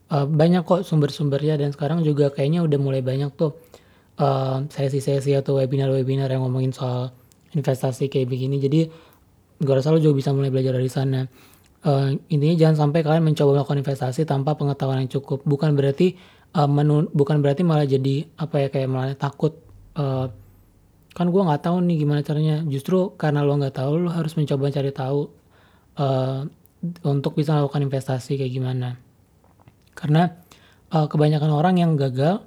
Uh, 0.07 0.23
banyak 0.23 0.63
kok 0.63 0.87
sumber-sumbernya 0.87 1.59
dan 1.59 1.75
sekarang 1.75 2.05
juga 2.05 2.31
kayaknya 2.31 2.63
udah 2.63 2.79
mulai 2.79 3.01
banyak 3.03 3.33
tuh 3.35 3.57
uh, 4.21 4.63
sesi-sesi 4.71 5.35
atau 5.35 5.59
webinar-webinar 5.59 6.31
yang 6.31 6.47
ngomongin 6.47 6.71
soal 6.71 7.11
investasi 7.51 8.07
kayak 8.07 8.31
begini. 8.31 8.61
Jadi 8.61 8.87
gue 9.59 9.73
rasa 9.73 9.91
lo 9.91 9.99
juga 9.99 10.15
bisa 10.15 10.31
mulai 10.31 10.53
belajar 10.53 10.79
dari 10.79 10.87
sana 10.87 11.27
uh, 11.85 12.09
intinya 12.27 12.55
jangan 12.57 12.75
sampai 12.89 13.05
kalian 13.05 13.23
mencoba 13.23 13.61
melakukan 13.61 13.79
investasi 13.85 14.25
tanpa 14.25 14.57
pengetahuan 14.57 15.05
yang 15.05 15.11
cukup. 15.21 15.45
Bukan 15.45 15.77
berarti 15.77 16.17
uh, 16.57 16.67
menun 16.67 17.07
bukan 17.13 17.39
berarti 17.39 17.61
malah 17.61 17.85
jadi 17.85 18.25
apa 18.35 18.65
ya 18.65 18.67
kayak 18.73 18.89
malah 18.89 19.15
takut 19.15 19.61
uh, 19.95 20.27
kan 21.15 21.31
gue 21.31 21.41
nggak 21.41 21.63
tahu 21.63 21.77
nih 21.85 21.97
gimana 22.01 22.19
caranya. 22.25 22.65
Justru 22.65 23.13
karena 23.15 23.45
lo 23.45 23.55
nggak 23.55 23.77
tahu 23.79 23.91
lo 24.03 24.09
harus 24.11 24.35
mencoba 24.35 24.73
cari 24.73 24.91
tahu 24.91 25.29
uh, 26.01 26.43
untuk 27.05 27.37
bisa 27.37 27.55
melakukan 27.55 27.85
investasi 27.87 28.35
kayak 28.35 28.51
gimana. 28.51 28.99
Karena 29.95 30.27
uh, 30.91 31.07
kebanyakan 31.07 31.51
orang 31.53 31.79
yang 31.79 31.95
gagal 31.95 32.43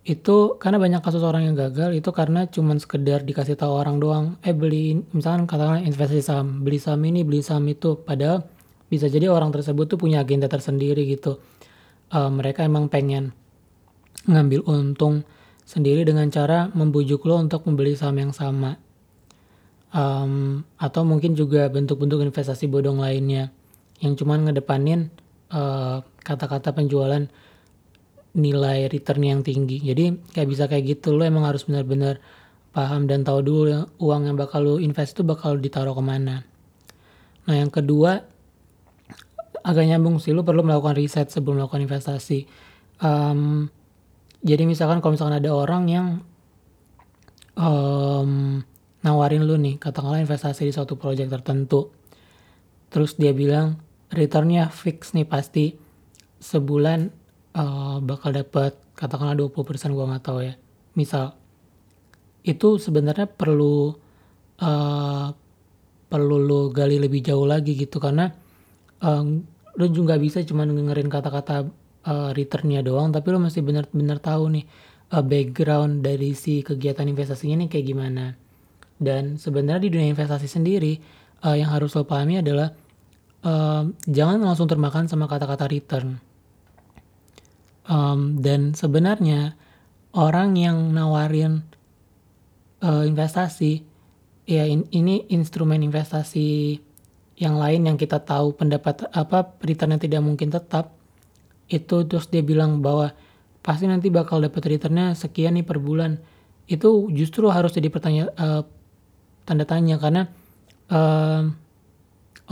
itu 0.00 0.56
karena 0.56 0.80
banyak 0.80 1.04
kasus 1.04 1.20
orang 1.20 1.44
yang 1.44 1.56
gagal 1.56 1.92
itu 1.92 2.08
karena 2.08 2.48
cuman 2.48 2.80
sekedar 2.80 3.24
dikasih 3.24 3.56
tahu 3.56 3.72
orang 3.72 3.96
doang. 4.00 4.26
Eh 4.44 4.52
beli 4.52 5.00
misalkan 5.16 5.48
katakanlah 5.48 5.84
investasi 5.84 6.24
saham 6.24 6.64
beli 6.64 6.80
saham 6.80 7.00
ini 7.08 7.24
beli 7.24 7.40
saham 7.40 7.64
itu. 7.68 8.00
Padahal 8.00 8.44
bisa 8.90 9.06
jadi 9.06 9.30
orang 9.30 9.54
tersebut 9.54 9.86
tuh 9.86 9.98
punya 10.02 10.20
agenda 10.20 10.50
tersendiri 10.50 11.06
gitu. 11.06 11.38
Uh, 12.10 12.26
mereka 12.26 12.66
emang 12.66 12.90
pengen 12.90 13.30
ngambil 14.26 14.66
untung 14.66 15.22
sendiri 15.62 16.02
dengan 16.02 16.26
cara 16.34 16.66
membujuk 16.74 17.22
lo 17.22 17.38
untuk 17.38 17.62
membeli 17.70 17.94
saham 17.94 18.18
yang 18.18 18.34
sama. 18.34 18.74
Um, 19.90 20.66
atau 20.78 21.06
mungkin 21.06 21.38
juga 21.38 21.66
bentuk-bentuk 21.70 22.22
investasi 22.22 22.70
bodong 22.70 23.02
lainnya 23.02 23.50
yang 24.02 24.14
cuman 24.18 24.50
ngedepanin 24.50 25.10
uh, 25.54 26.02
kata-kata 26.22 26.74
penjualan 26.74 27.26
nilai 28.34 28.86
return 28.90 29.22
yang 29.22 29.40
tinggi. 29.42 29.82
Jadi 29.82 30.34
kayak 30.34 30.48
bisa 30.50 30.64
kayak 30.70 30.98
gitu 30.98 31.14
lo 31.14 31.26
emang 31.26 31.46
harus 31.46 31.66
benar-benar 31.66 32.22
paham 32.70 33.10
dan 33.10 33.26
tahu 33.26 33.42
dulu 33.42 33.90
uang 33.98 34.30
yang 34.30 34.36
bakal 34.38 34.62
lo 34.62 34.74
invest 34.78 35.18
itu 35.18 35.26
bakal 35.26 35.58
ditaruh 35.58 35.94
ke 35.94 36.02
mana. 36.02 36.46
Nah 37.50 37.54
yang 37.54 37.70
kedua 37.70 38.22
agak 39.70 39.86
nyambung 39.86 40.18
sih 40.18 40.34
lu 40.34 40.42
perlu 40.42 40.66
melakukan 40.66 40.98
riset 40.98 41.30
sebelum 41.30 41.62
melakukan 41.62 41.86
investasi. 41.86 42.50
Um, 42.98 43.70
jadi 44.42 44.66
misalkan 44.66 44.98
kalau 44.98 45.14
misalkan 45.14 45.38
ada 45.38 45.50
orang 45.54 45.84
yang 45.86 46.06
um, 47.54 48.60
nawarin 49.06 49.46
lu 49.46 49.54
nih 49.56 49.78
katakanlah 49.78 50.20
investasi 50.20 50.68
di 50.68 50.72
suatu 50.74 50.98
proyek 50.98 51.32
tertentu 51.32 51.88
terus 52.90 53.16
dia 53.16 53.30
bilang 53.30 53.80
returnnya 54.10 54.68
fix 54.68 55.14
nih 55.14 55.24
pasti 55.24 55.78
sebulan 56.42 57.08
uh, 57.54 58.02
bakal 58.02 58.34
dapat 58.34 58.74
katakanlah 58.98 59.38
20% 59.38 59.94
gua 59.94 60.10
nggak 60.10 60.24
tahu 60.24 60.40
ya. 60.44 60.54
Misal 60.98 61.38
itu 62.42 62.80
sebenarnya 62.80 63.30
perlu 63.30 63.94
uh, 64.58 65.26
perlu 66.10 66.36
lu 66.42 66.60
gali 66.74 66.98
lebih 66.98 67.22
jauh 67.22 67.46
lagi 67.46 67.78
gitu 67.78 68.02
karena 68.02 68.34
um, 68.98 69.44
lo 69.76 69.86
juga 69.90 70.18
bisa 70.18 70.42
cuma 70.42 70.66
dengerin 70.66 71.06
kata-kata 71.06 71.68
uh, 72.06 72.30
returnnya 72.34 72.82
doang 72.82 73.12
tapi 73.14 73.30
lo 73.30 73.38
masih 73.38 73.62
benar-benar 73.62 74.18
tahu 74.18 74.58
nih 74.58 74.64
uh, 75.14 75.24
background 75.24 76.02
dari 76.06 76.32
si 76.32 76.62
kegiatan 76.62 77.06
investasinya 77.06 77.66
nih 77.66 77.68
kayak 77.70 77.86
gimana. 77.86 78.24
Dan 79.00 79.40
sebenarnya 79.40 79.88
di 79.88 79.90
dunia 79.90 80.12
investasi 80.12 80.46
sendiri 80.46 81.00
uh, 81.44 81.56
yang 81.56 81.72
harus 81.72 81.96
lo 81.96 82.04
pahami 82.04 82.40
adalah 82.40 82.72
uh, 83.44 83.84
jangan 84.04 84.38
langsung 84.40 84.68
termakan 84.68 85.08
sama 85.08 85.26
kata-kata 85.26 85.66
return. 85.68 86.20
Um, 87.90 88.38
dan 88.38 88.76
sebenarnya 88.76 89.58
orang 90.14 90.54
yang 90.54 90.94
nawarin 90.94 91.66
uh, 92.84 93.02
investasi 93.02 93.82
ya 94.46 94.66
in, 94.66 94.86
ini 94.94 95.26
instrumen 95.30 95.82
investasi 95.82 96.78
yang 97.40 97.56
lain 97.56 97.88
yang 97.88 97.96
kita 97.96 98.20
tahu 98.20 98.52
pendapat 98.52 99.08
apa 99.16 99.56
returnnya 99.64 99.96
tidak 99.96 100.20
mungkin 100.20 100.52
tetap 100.52 100.92
itu 101.72 102.04
terus 102.04 102.28
dia 102.28 102.44
bilang 102.44 102.84
bahwa 102.84 103.16
pasti 103.64 103.88
nanti 103.88 104.12
bakal 104.12 104.44
dapat 104.44 104.60
returnnya 104.76 105.16
sekian 105.16 105.56
nih 105.56 105.64
per 105.64 105.80
bulan. 105.80 106.20
Itu 106.68 107.08
justru 107.08 107.48
harus 107.48 107.72
jadi 107.72 107.88
pertanyaan 107.88 108.30
uh, 108.36 108.62
tanda 109.48 109.64
tanya 109.64 109.96
karena 109.96 110.28
uh, 110.92 111.48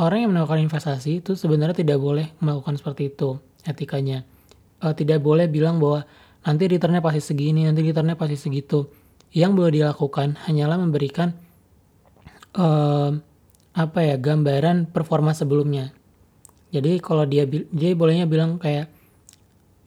orang 0.01 0.19
yang 0.25 0.33
melakukan 0.33 0.65
investasi 0.65 1.21
itu 1.21 1.37
sebenarnya 1.37 1.85
tidak 1.85 2.01
boleh 2.01 2.33
melakukan 2.41 2.81
seperti 2.81 3.13
itu 3.13 3.37
etikanya. 3.69 4.25
Uh, 4.81 4.97
tidak 4.97 5.21
boleh 5.21 5.53
bilang 5.53 5.77
bahwa 5.77 6.09
nanti 6.49 6.65
returnnya 6.65 7.05
pasti 7.05 7.21
segini 7.21 7.69
nanti 7.69 7.85
returnnya 7.85 8.17
pasti 8.17 8.41
segitu. 8.41 8.89
Yang 9.37 9.53
boleh 9.53 9.73
dilakukan 9.85 10.41
hanyalah 10.49 10.81
memberikan 10.81 11.37
uh, 12.57 13.13
apa 13.79 14.03
ya 14.03 14.19
gambaran 14.19 14.91
performa 14.91 15.31
sebelumnya. 15.31 15.95
Jadi 16.75 16.99
kalau 16.99 17.23
dia 17.25 17.47
dia 17.47 17.95
bolehnya 17.95 18.27
bilang 18.27 18.59
kayak 18.59 18.91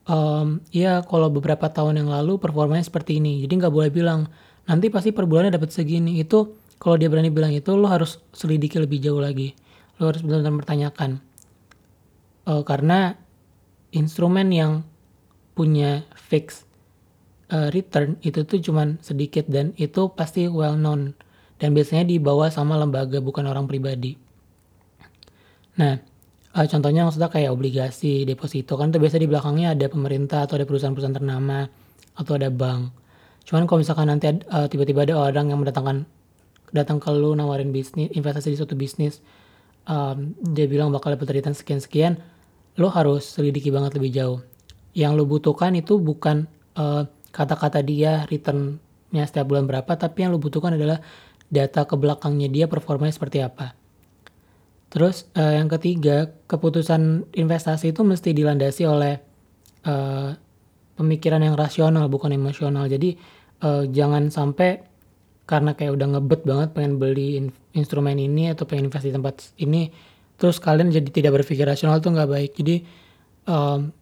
um, 0.07 0.63
ya 0.71 1.03
kalau 1.03 1.27
beberapa 1.27 1.67
tahun 1.67 1.99
yang 1.99 2.09
lalu 2.09 2.39
performanya 2.39 2.87
seperti 2.87 3.19
ini. 3.19 3.43
Jadi 3.43 3.59
nggak 3.59 3.73
boleh 3.75 3.91
bilang 3.91 4.31
nanti 4.63 4.87
pasti 4.87 5.11
per 5.11 5.27
bulannya 5.27 5.51
dapat 5.51 5.75
segini. 5.75 6.23
Itu 6.23 6.55
kalau 6.79 6.95
dia 6.95 7.11
berani 7.11 7.29
bilang 7.29 7.51
itu 7.51 7.75
lo 7.75 7.91
harus 7.91 8.23
selidiki 8.31 8.79
lebih 8.79 9.03
jauh 9.03 9.19
lagi. 9.19 9.51
Lo 9.99 10.07
harus 10.07 10.23
benar-benar 10.23 10.55
mempertanyakan. 10.55 11.19
Uh, 12.47 12.63
karena 12.63 13.19
instrumen 13.91 14.49
yang 14.49 14.81
punya 15.53 16.07
fix 16.15 16.63
uh, 17.51 17.67
return 17.75 18.17
itu 18.23 18.47
tuh 18.47 18.63
cuman 18.63 18.97
sedikit 19.03 19.45
dan 19.51 19.75
itu 19.75 20.09
pasti 20.15 20.47
well 20.47 20.79
known 20.79 21.13
dan 21.61 21.77
biasanya 21.77 22.09
dibawa 22.09 22.49
sama 22.49 22.73
lembaga 22.73 23.21
bukan 23.21 23.45
orang 23.45 23.69
pribadi. 23.69 24.17
Nah, 25.77 26.01
uh, 26.57 26.65
contohnya 26.65 27.05
maksudnya 27.05 27.29
kayak 27.29 27.53
obligasi, 27.53 28.25
deposito 28.25 28.73
kan 28.81 28.89
tuh 28.89 28.97
biasa 28.97 29.21
di 29.21 29.29
belakangnya 29.29 29.77
ada 29.77 29.85
pemerintah 29.85 30.49
atau 30.49 30.57
ada 30.57 30.65
perusahaan-perusahaan 30.65 31.21
ternama 31.21 31.69
atau 32.17 32.33
ada 32.33 32.49
bank. 32.49 32.91
Cuman 33.45 33.69
kalau 33.69 33.81
misalkan 33.81 34.05
nanti 34.09 34.29
eh, 34.29 34.67
tiba-tiba 34.69 35.01
ada 35.01 35.17
orang 35.17 35.49
yang 35.49 35.59
mendatangkan 35.61 36.05
datang 36.71 37.01
ke 37.01 37.09
lu 37.09 37.33
nawarin 37.33 37.73
bisnis, 37.73 38.09
investasi 38.13 38.53
di 38.53 38.57
suatu 38.57 38.77
bisnis, 38.77 39.19
um, 39.89 40.37
dia 40.55 40.69
bilang 40.69 40.93
bakal 40.93 41.13
dapat 41.17 41.41
return 41.41 41.57
sekian-sekian, 41.57 42.21
lo 42.79 42.87
harus 42.93 43.27
selidiki 43.27 43.73
banget 43.73 43.97
lebih 43.97 44.11
jauh. 44.13 44.39
Yang 44.95 45.11
lo 45.19 45.23
butuhkan 45.27 45.75
itu 45.75 45.99
bukan 45.99 46.47
kata 46.71 47.11
kata-kata 47.31 47.83
dia 47.83 48.23
returnnya 48.29 49.23
setiap 49.27 49.51
bulan 49.51 49.67
berapa, 49.67 49.91
tapi 49.99 50.23
yang 50.23 50.31
lo 50.31 50.39
butuhkan 50.39 50.79
adalah 50.79 51.03
data 51.51 51.83
ke 51.83 51.99
belakangnya 51.99 52.47
dia 52.47 52.65
performanya 52.71 53.11
seperti 53.11 53.43
apa. 53.43 53.75
Terus 54.91 55.27
uh, 55.35 55.55
yang 55.55 55.67
ketiga, 55.71 56.31
keputusan 56.47 57.31
investasi 57.31 57.95
itu 57.95 58.03
mesti 58.03 58.35
dilandasi 58.35 58.83
oleh 58.87 59.19
uh, 59.87 60.35
pemikiran 60.99 61.39
yang 61.43 61.55
rasional 61.55 62.11
bukan 62.11 62.35
emosional. 62.35 62.87
Jadi 62.87 63.15
uh, 63.63 63.87
jangan 63.87 64.27
sampai 64.31 64.83
karena 65.47 65.75
kayak 65.75 65.95
udah 65.95 66.07
ngebet 66.15 66.41
banget 66.47 66.69
pengen 66.71 66.95
beli 66.99 67.39
in 67.39 67.45
instrumen 67.75 68.15
ini 68.19 68.51
atau 68.51 68.67
pengen 68.67 68.87
investasi 68.87 69.11
di 69.11 69.15
tempat 69.15 69.35
ini, 69.59 69.91
terus 70.35 70.59
kalian 70.59 70.91
jadi 70.91 71.07
tidak 71.07 71.43
berpikir 71.43 71.67
rasional 71.67 71.99
itu 71.99 72.11
nggak 72.11 72.29
baik. 72.31 72.51
Jadi 72.55 72.75
um, 73.47 73.95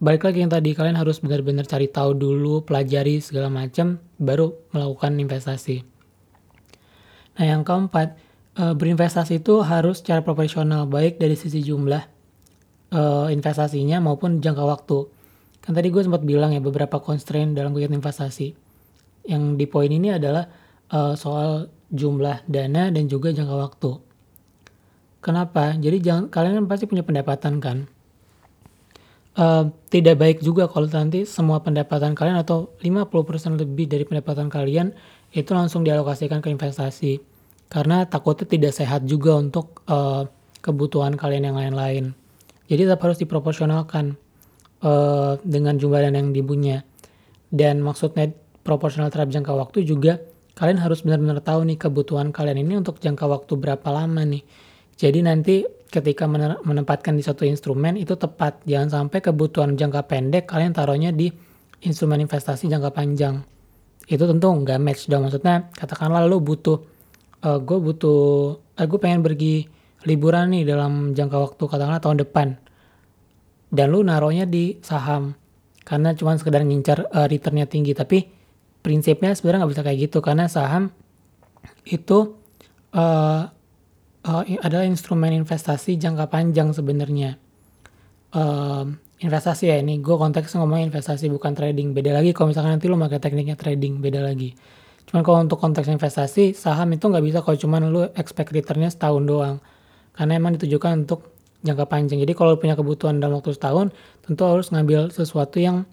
balik 0.00 0.24
lagi 0.24 0.44
yang 0.44 0.52
tadi 0.52 0.72
kalian 0.72 0.96
harus 0.96 1.20
benar-benar 1.20 1.68
cari 1.68 1.92
tahu 1.92 2.16
dulu, 2.16 2.64
pelajari 2.64 3.20
segala 3.20 3.52
macam, 3.52 4.00
baru 4.16 4.52
melakukan 4.72 5.16
investasi. 5.20 5.91
Nah 7.38 7.44
yang 7.44 7.62
keempat, 7.64 8.18
uh, 8.60 8.74
berinvestasi 8.76 9.40
itu 9.40 9.64
harus 9.64 10.04
secara 10.04 10.20
profesional 10.20 10.84
baik 10.84 11.16
dari 11.16 11.36
sisi 11.38 11.64
jumlah 11.64 12.02
uh, 12.92 13.26
investasinya 13.32 13.98
maupun 14.04 14.44
jangka 14.44 14.64
waktu. 14.64 14.98
Kan 15.62 15.72
tadi 15.78 15.88
gue 15.88 16.02
sempat 16.02 16.26
bilang 16.26 16.52
ya 16.52 16.60
beberapa 16.60 16.98
constraint 16.98 17.54
dalam 17.56 17.72
kegiatan 17.72 17.96
investasi. 17.96 18.52
Yang 19.22 19.42
di 19.54 19.66
poin 19.70 19.88
ini 19.88 20.10
adalah 20.10 20.50
uh, 20.90 21.14
soal 21.14 21.70
jumlah 21.92 22.44
dana 22.50 22.90
dan 22.90 23.04
juga 23.06 23.30
jangka 23.30 23.56
waktu. 23.56 23.90
Kenapa? 25.22 25.78
Jadi 25.78 26.02
jangan 26.02 26.26
kalian 26.26 26.64
kan 26.64 26.66
pasti 26.66 26.90
punya 26.90 27.06
pendapatan 27.06 27.62
kan. 27.62 27.86
Uh, 29.32 29.72
tidak 29.88 30.20
baik 30.20 30.38
juga 30.44 30.68
kalau 30.68 30.84
nanti 30.92 31.24
semua 31.24 31.64
pendapatan 31.64 32.12
kalian 32.12 32.36
atau 32.36 32.68
50% 32.84 33.56
lebih 33.56 33.88
dari 33.88 34.04
pendapatan 34.04 34.52
kalian 34.52 34.92
itu 35.32 35.50
langsung 35.56 35.82
dialokasikan 35.82 36.44
ke 36.44 36.52
investasi 36.52 37.20
karena 37.72 38.04
takutnya 38.04 38.44
tidak 38.44 38.72
sehat 38.76 39.08
juga 39.08 39.40
untuk 39.40 39.80
uh, 39.88 40.28
kebutuhan 40.60 41.16
kalian 41.16 41.48
yang 41.52 41.56
lain-lain. 41.56 42.12
Jadi 42.68 42.84
tetap 42.84 43.00
harus 43.08 43.18
diproporsionalkan 43.18 44.16
uh, 44.84 45.40
dengan 45.40 45.80
jumlah 45.80 46.04
dana 46.04 46.20
yang 46.20 46.36
dipunya. 46.36 46.84
Dan 47.52 47.80
maksudnya 47.80 48.32
proporsional 48.64 49.08
terhadap 49.08 49.32
jangka 49.32 49.52
waktu 49.52 49.84
juga 49.84 50.20
kalian 50.52 50.80
harus 50.80 51.00
benar-benar 51.00 51.40
tahu 51.40 51.64
nih 51.64 51.80
kebutuhan 51.80 52.28
kalian 52.28 52.60
ini 52.60 52.80
untuk 52.80 53.00
jangka 53.00 53.24
waktu 53.24 53.52
berapa 53.56 53.88
lama 53.88 54.24
nih. 54.24 54.44
Jadi 54.96 55.18
nanti 55.24 55.64
ketika 55.92 56.24
menempatkan 56.64 57.16
di 57.16 57.24
satu 57.24 57.44
instrumen 57.44 58.00
itu 58.00 58.16
tepat. 58.16 58.64
Jangan 58.64 58.88
sampai 58.88 59.20
kebutuhan 59.20 59.76
jangka 59.76 60.08
pendek 60.08 60.48
kalian 60.48 60.72
taruhnya 60.72 61.12
di 61.12 61.28
instrumen 61.84 62.24
investasi 62.24 62.68
jangka 62.68 62.92
panjang. 62.92 63.44
Itu 64.08 64.24
tentu 64.26 64.46
nggak 64.50 64.78
match 64.82 65.06
dong. 65.06 65.26
Maksudnya 65.26 65.70
katakanlah 65.74 66.26
lo 66.26 66.42
butuh, 66.42 66.78
uh, 67.42 67.48
eh, 67.54 67.58
gue 67.62 67.78
butuh, 67.78 68.20
uh, 68.56 68.80
eh, 68.80 68.86
gue 68.86 68.98
pengen 68.98 69.22
pergi 69.22 69.66
liburan 70.02 70.50
nih 70.50 70.66
dalam 70.66 71.14
jangka 71.14 71.36
waktu 71.38 71.62
katakanlah 71.66 72.02
tahun 72.02 72.18
depan. 72.26 72.48
Dan 73.72 73.86
lu 73.94 74.04
naruhnya 74.04 74.44
di 74.44 74.78
saham. 74.82 75.32
Karena 75.82 76.14
cuma 76.14 76.36
sekedar 76.36 76.62
ngincar 76.62 77.08
uh, 77.10 77.26
returnnya 77.26 77.66
tinggi. 77.66 77.94
Tapi 77.94 78.26
prinsipnya 78.82 79.32
sebenarnya 79.32 79.64
nggak 79.64 79.72
bisa 79.72 79.84
kayak 79.86 79.98
gitu. 80.10 80.18
Karena 80.20 80.50
saham 80.50 80.90
itu 81.86 82.36
uh, 82.94 83.42
uh, 84.22 84.42
adalah 84.62 84.86
instrumen 84.86 85.34
investasi 85.34 85.98
jangka 85.98 86.28
panjang 86.30 86.70
sebenarnya. 86.74 87.38
Uh, 88.32 88.92
investasi 89.22 89.70
ya 89.70 89.78
ini, 89.78 90.02
gue 90.02 90.16
konteksnya 90.18 90.60
ngomong 90.60 90.90
investasi 90.90 91.30
bukan 91.30 91.54
trading. 91.54 91.94
Beda 91.94 92.10
lagi 92.10 92.34
kalau 92.34 92.50
misalkan 92.50 92.74
nanti 92.74 92.90
lo 92.90 92.98
pakai 92.98 93.22
tekniknya 93.22 93.54
trading, 93.54 94.02
beda 94.02 94.18
lagi. 94.18 94.52
Cuman 95.06 95.22
kalau 95.22 95.38
untuk 95.46 95.62
konteks 95.62 95.86
investasi, 95.86 96.58
saham 96.58 96.90
itu 96.94 97.06
nggak 97.06 97.22
bisa 97.22 97.38
kalau 97.40 97.56
cuman 97.58 97.82
lo 97.94 98.02
expect 98.18 98.50
returnnya 98.50 98.90
setahun 98.90 99.22
doang. 99.22 99.56
Karena 100.12 100.36
emang 100.36 100.58
ditujukan 100.58 101.06
untuk 101.06 101.32
jangka 101.62 101.86
panjang. 101.86 102.18
Jadi 102.20 102.34
kalau 102.34 102.58
punya 102.58 102.74
kebutuhan 102.74 103.22
dalam 103.22 103.38
waktu 103.38 103.54
setahun, 103.54 103.94
tentu 104.26 104.42
harus 104.42 104.74
ngambil 104.74 105.14
sesuatu 105.14 105.62
yang 105.62 105.86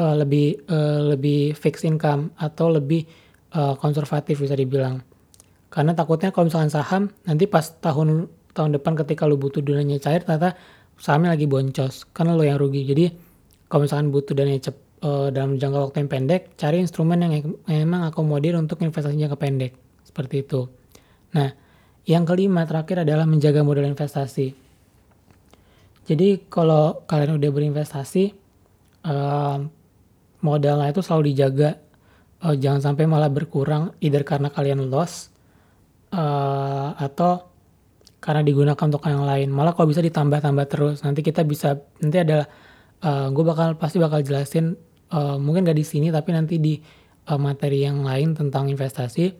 uh, 0.00 0.16
lebih 0.16 0.64
uh, 0.72 1.12
lebih 1.14 1.52
fixed 1.52 1.84
income 1.84 2.32
atau 2.40 2.72
lebih 2.72 3.04
uh, 3.52 3.76
konservatif 3.76 4.40
bisa 4.40 4.56
dibilang. 4.56 5.04
Karena 5.70 5.94
takutnya 5.94 6.32
kalau 6.34 6.50
misalkan 6.50 6.72
saham, 6.72 7.12
nanti 7.28 7.44
pas 7.46 7.62
tahun 7.62 8.26
tahun 8.50 8.70
depan 8.80 8.98
ketika 9.04 9.28
lu 9.28 9.38
butuh 9.38 9.62
dananya 9.62 10.02
cair, 10.02 10.26
ternyata 10.26 10.58
sahamnya 11.00 11.32
lagi 11.32 11.48
boncos. 11.48 12.06
Karena 12.12 12.36
lo 12.36 12.44
yang 12.44 12.60
rugi. 12.60 12.84
Jadi 12.84 13.08
kalau 13.66 13.88
misalkan 13.88 14.12
butuh 14.12 14.36
dananya 14.36 14.70
cep, 14.70 14.76
uh, 15.02 15.32
dalam 15.32 15.56
jangka 15.56 15.90
waktu 15.90 15.96
yang 16.04 16.10
pendek, 16.12 16.42
cari 16.60 16.84
instrumen 16.84 17.18
yang 17.24 17.32
memang 17.66 18.12
akomodir 18.12 18.54
untuk 18.60 18.84
investasi 18.84 19.16
jangka 19.16 19.40
pendek. 19.40 19.72
Seperti 20.04 20.44
itu. 20.44 20.68
Nah, 21.32 21.48
yang 22.04 22.28
kelima 22.28 22.68
terakhir 22.68 23.02
adalah 23.02 23.24
menjaga 23.24 23.64
modal 23.64 23.88
investasi. 23.88 24.52
Jadi 26.10 26.28
kalau 26.50 27.06
kalian 27.06 27.38
udah 27.38 27.50
berinvestasi, 27.54 28.24
uh, 29.06 29.62
modalnya 30.42 30.90
itu 30.90 31.00
selalu 31.06 31.32
dijaga. 31.32 31.78
Uh, 32.40 32.56
jangan 32.56 32.92
sampai 32.92 33.04
malah 33.04 33.30
berkurang, 33.30 33.94
either 34.00 34.24
karena 34.26 34.50
kalian 34.50 34.88
loss 34.90 35.28
uh, 36.10 36.96
atau 36.98 37.49
karena 38.20 38.44
digunakan 38.44 38.76
untuk 38.76 39.02
yang 39.08 39.24
lain. 39.24 39.48
Malah 39.48 39.72
kalau 39.72 39.88
bisa 39.88 40.04
ditambah-tambah 40.04 40.66
terus. 40.68 41.00
Nanti 41.02 41.24
kita 41.24 41.42
bisa 41.42 41.80
nanti 42.04 42.20
adalah 42.20 42.46
uh, 43.02 43.32
gue 43.32 43.44
bakal 43.44 43.74
pasti 43.80 43.96
bakal 43.96 44.20
jelasin 44.20 44.76
uh, 45.10 45.40
mungkin 45.40 45.64
gak 45.64 45.80
di 45.80 45.86
sini 45.88 46.12
tapi 46.12 46.36
nanti 46.36 46.60
di 46.60 46.76
uh, 47.32 47.40
materi 47.40 47.82
yang 47.82 48.04
lain 48.04 48.36
tentang 48.36 48.68
investasi. 48.68 49.32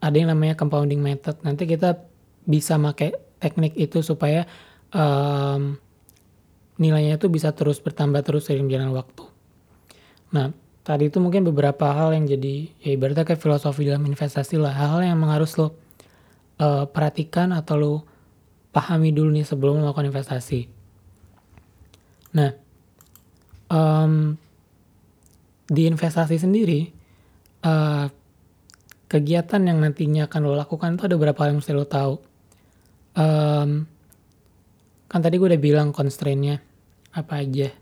Ada 0.00 0.16
yang 0.16 0.32
namanya 0.32 0.56
compounding 0.60 1.00
method. 1.00 1.40
Nanti 1.40 1.64
kita 1.64 1.96
bisa 2.44 2.76
pakai 2.76 3.16
teknik 3.40 3.76
itu 3.76 4.04
supaya 4.04 4.44
um, 4.92 5.76
nilainya 6.80 7.16
itu 7.16 7.28
bisa 7.32 7.52
terus 7.52 7.80
bertambah 7.80 8.20
terus 8.24 8.48
seiring 8.48 8.68
jalan 8.68 8.92
waktu. 8.96 9.24
Nah, 10.32 10.52
tadi 10.84 11.08
itu 11.12 11.20
mungkin 11.20 11.44
beberapa 11.48 11.92
hal 11.92 12.16
yang 12.16 12.24
jadi 12.28 12.72
ya 12.80 12.96
ibaratnya 12.96 13.24
kayak 13.24 13.40
filosofi 13.40 13.88
dalam 13.88 14.04
investasi 14.08 14.56
lah 14.56 14.72
hal-hal 14.72 15.04
yang 15.04 15.20
harus 15.28 15.56
lo 15.60 15.76
uh, 16.60 16.84
perhatikan 16.86 17.56
atau 17.56 17.74
lo 17.80 17.94
pahami 18.70 19.10
dulu 19.10 19.34
nih 19.34 19.48
sebelum 19.48 19.82
melakukan 19.82 20.12
investasi. 20.12 20.68
Nah 22.36 22.52
um, 23.72 24.36
di 25.70 25.86
investasi 25.86 26.36
sendiri 26.38 26.90
uh, 27.64 28.06
kegiatan 29.10 29.62
yang 29.66 29.82
nantinya 29.82 30.30
akan 30.30 30.40
lo 30.46 30.54
lakukan 30.54 30.94
itu 30.94 31.02
ada 31.10 31.16
beberapa 31.18 31.42
hal 31.42 31.54
yang 31.54 31.58
mesti 31.58 31.74
lo 31.74 31.86
tahu? 31.86 32.14
Um, 33.18 33.90
kan 35.10 35.18
tadi 35.18 35.34
gue 35.34 35.50
udah 35.50 35.58
bilang 35.58 35.90
constraintnya 35.90 36.62
apa 37.10 37.42
aja. 37.42 37.74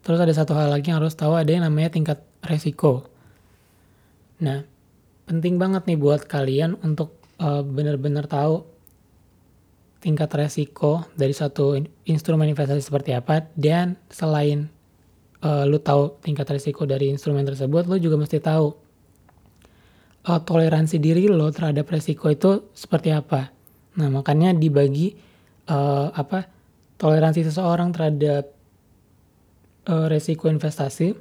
Terus 0.00 0.18
ada 0.18 0.32
satu 0.32 0.56
hal 0.56 0.72
lagi 0.72 0.88
yang 0.88 1.04
harus 1.04 1.12
tahu 1.12 1.36
ada 1.36 1.52
yang 1.52 1.68
namanya 1.68 1.92
tingkat 1.92 2.24
resiko. 2.40 3.04
Nah, 4.42 4.64
penting 5.28 5.60
banget 5.60 5.86
nih 5.86 6.00
buat 6.00 6.26
kalian 6.26 6.80
untuk 6.80 7.21
uh, 7.42 7.62
benar-benar 7.66 8.30
tahu 8.30 8.62
tingkat 9.98 10.30
resiko 10.34 11.06
dari 11.14 11.34
satu 11.34 11.78
instrumen 12.06 12.50
investasi 12.50 12.82
seperti 12.82 13.14
apa 13.14 13.46
dan 13.54 13.94
selain 14.10 14.66
uh, 15.42 15.62
lu 15.66 15.78
tahu 15.78 16.18
tingkat 16.22 16.46
resiko 16.50 16.86
dari 16.86 17.10
instrumen 17.10 17.46
tersebut, 17.46 17.86
lu 17.86 17.98
juga 17.98 18.18
mesti 18.18 18.38
tahu 18.42 18.74
uh, 20.26 20.40
toleransi 20.42 20.98
diri 20.98 21.26
lo 21.30 21.50
terhadap 21.54 21.86
resiko 21.90 22.30
itu 22.30 22.70
seperti 22.74 23.14
apa. 23.14 23.50
Nah, 23.98 24.08
makanya 24.08 24.54
dibagi 24.56 25.14
uh, 25.70 26.10
apa 26.10 26.50
toleransi 26.98 27.46
seseorang 27.46 27.94
terhadap 27.94 28.50
uh, 29.86 30.06
resiko 30.10 30.50
investasi 30.50 31.14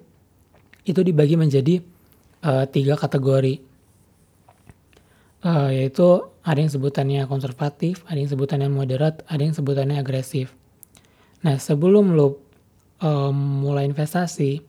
itu 0.82 1.02
dibagi 1.06 1.38
menjadi 1.38 1.82
uh, 2.46 2.66
tiga 2.66 2.98
kategori 2.98 3.71
uh, 5.46 5.70
yaitu 5.70 6.26
ada 6.42 6.58
yang 6.58 6.72
sebutannya 6.72 7.22
konservatif, 7.30 8.02
ada 8.10 8.18
yang 8.18 8.30
sebutannya 8.30 8.70
moderat, 8.70 9.22
ada 9.30 9.42
yang 9.42 9.54
sebutannya 9.54 10.02
agresif. 10.02 10.54
Nah 11.46 11.58
sebelum 11.58 12.14
lo 12.14 12.42
um, 13.02 13.66
mulai 13.66 13.86
investasi, 13.90 14.62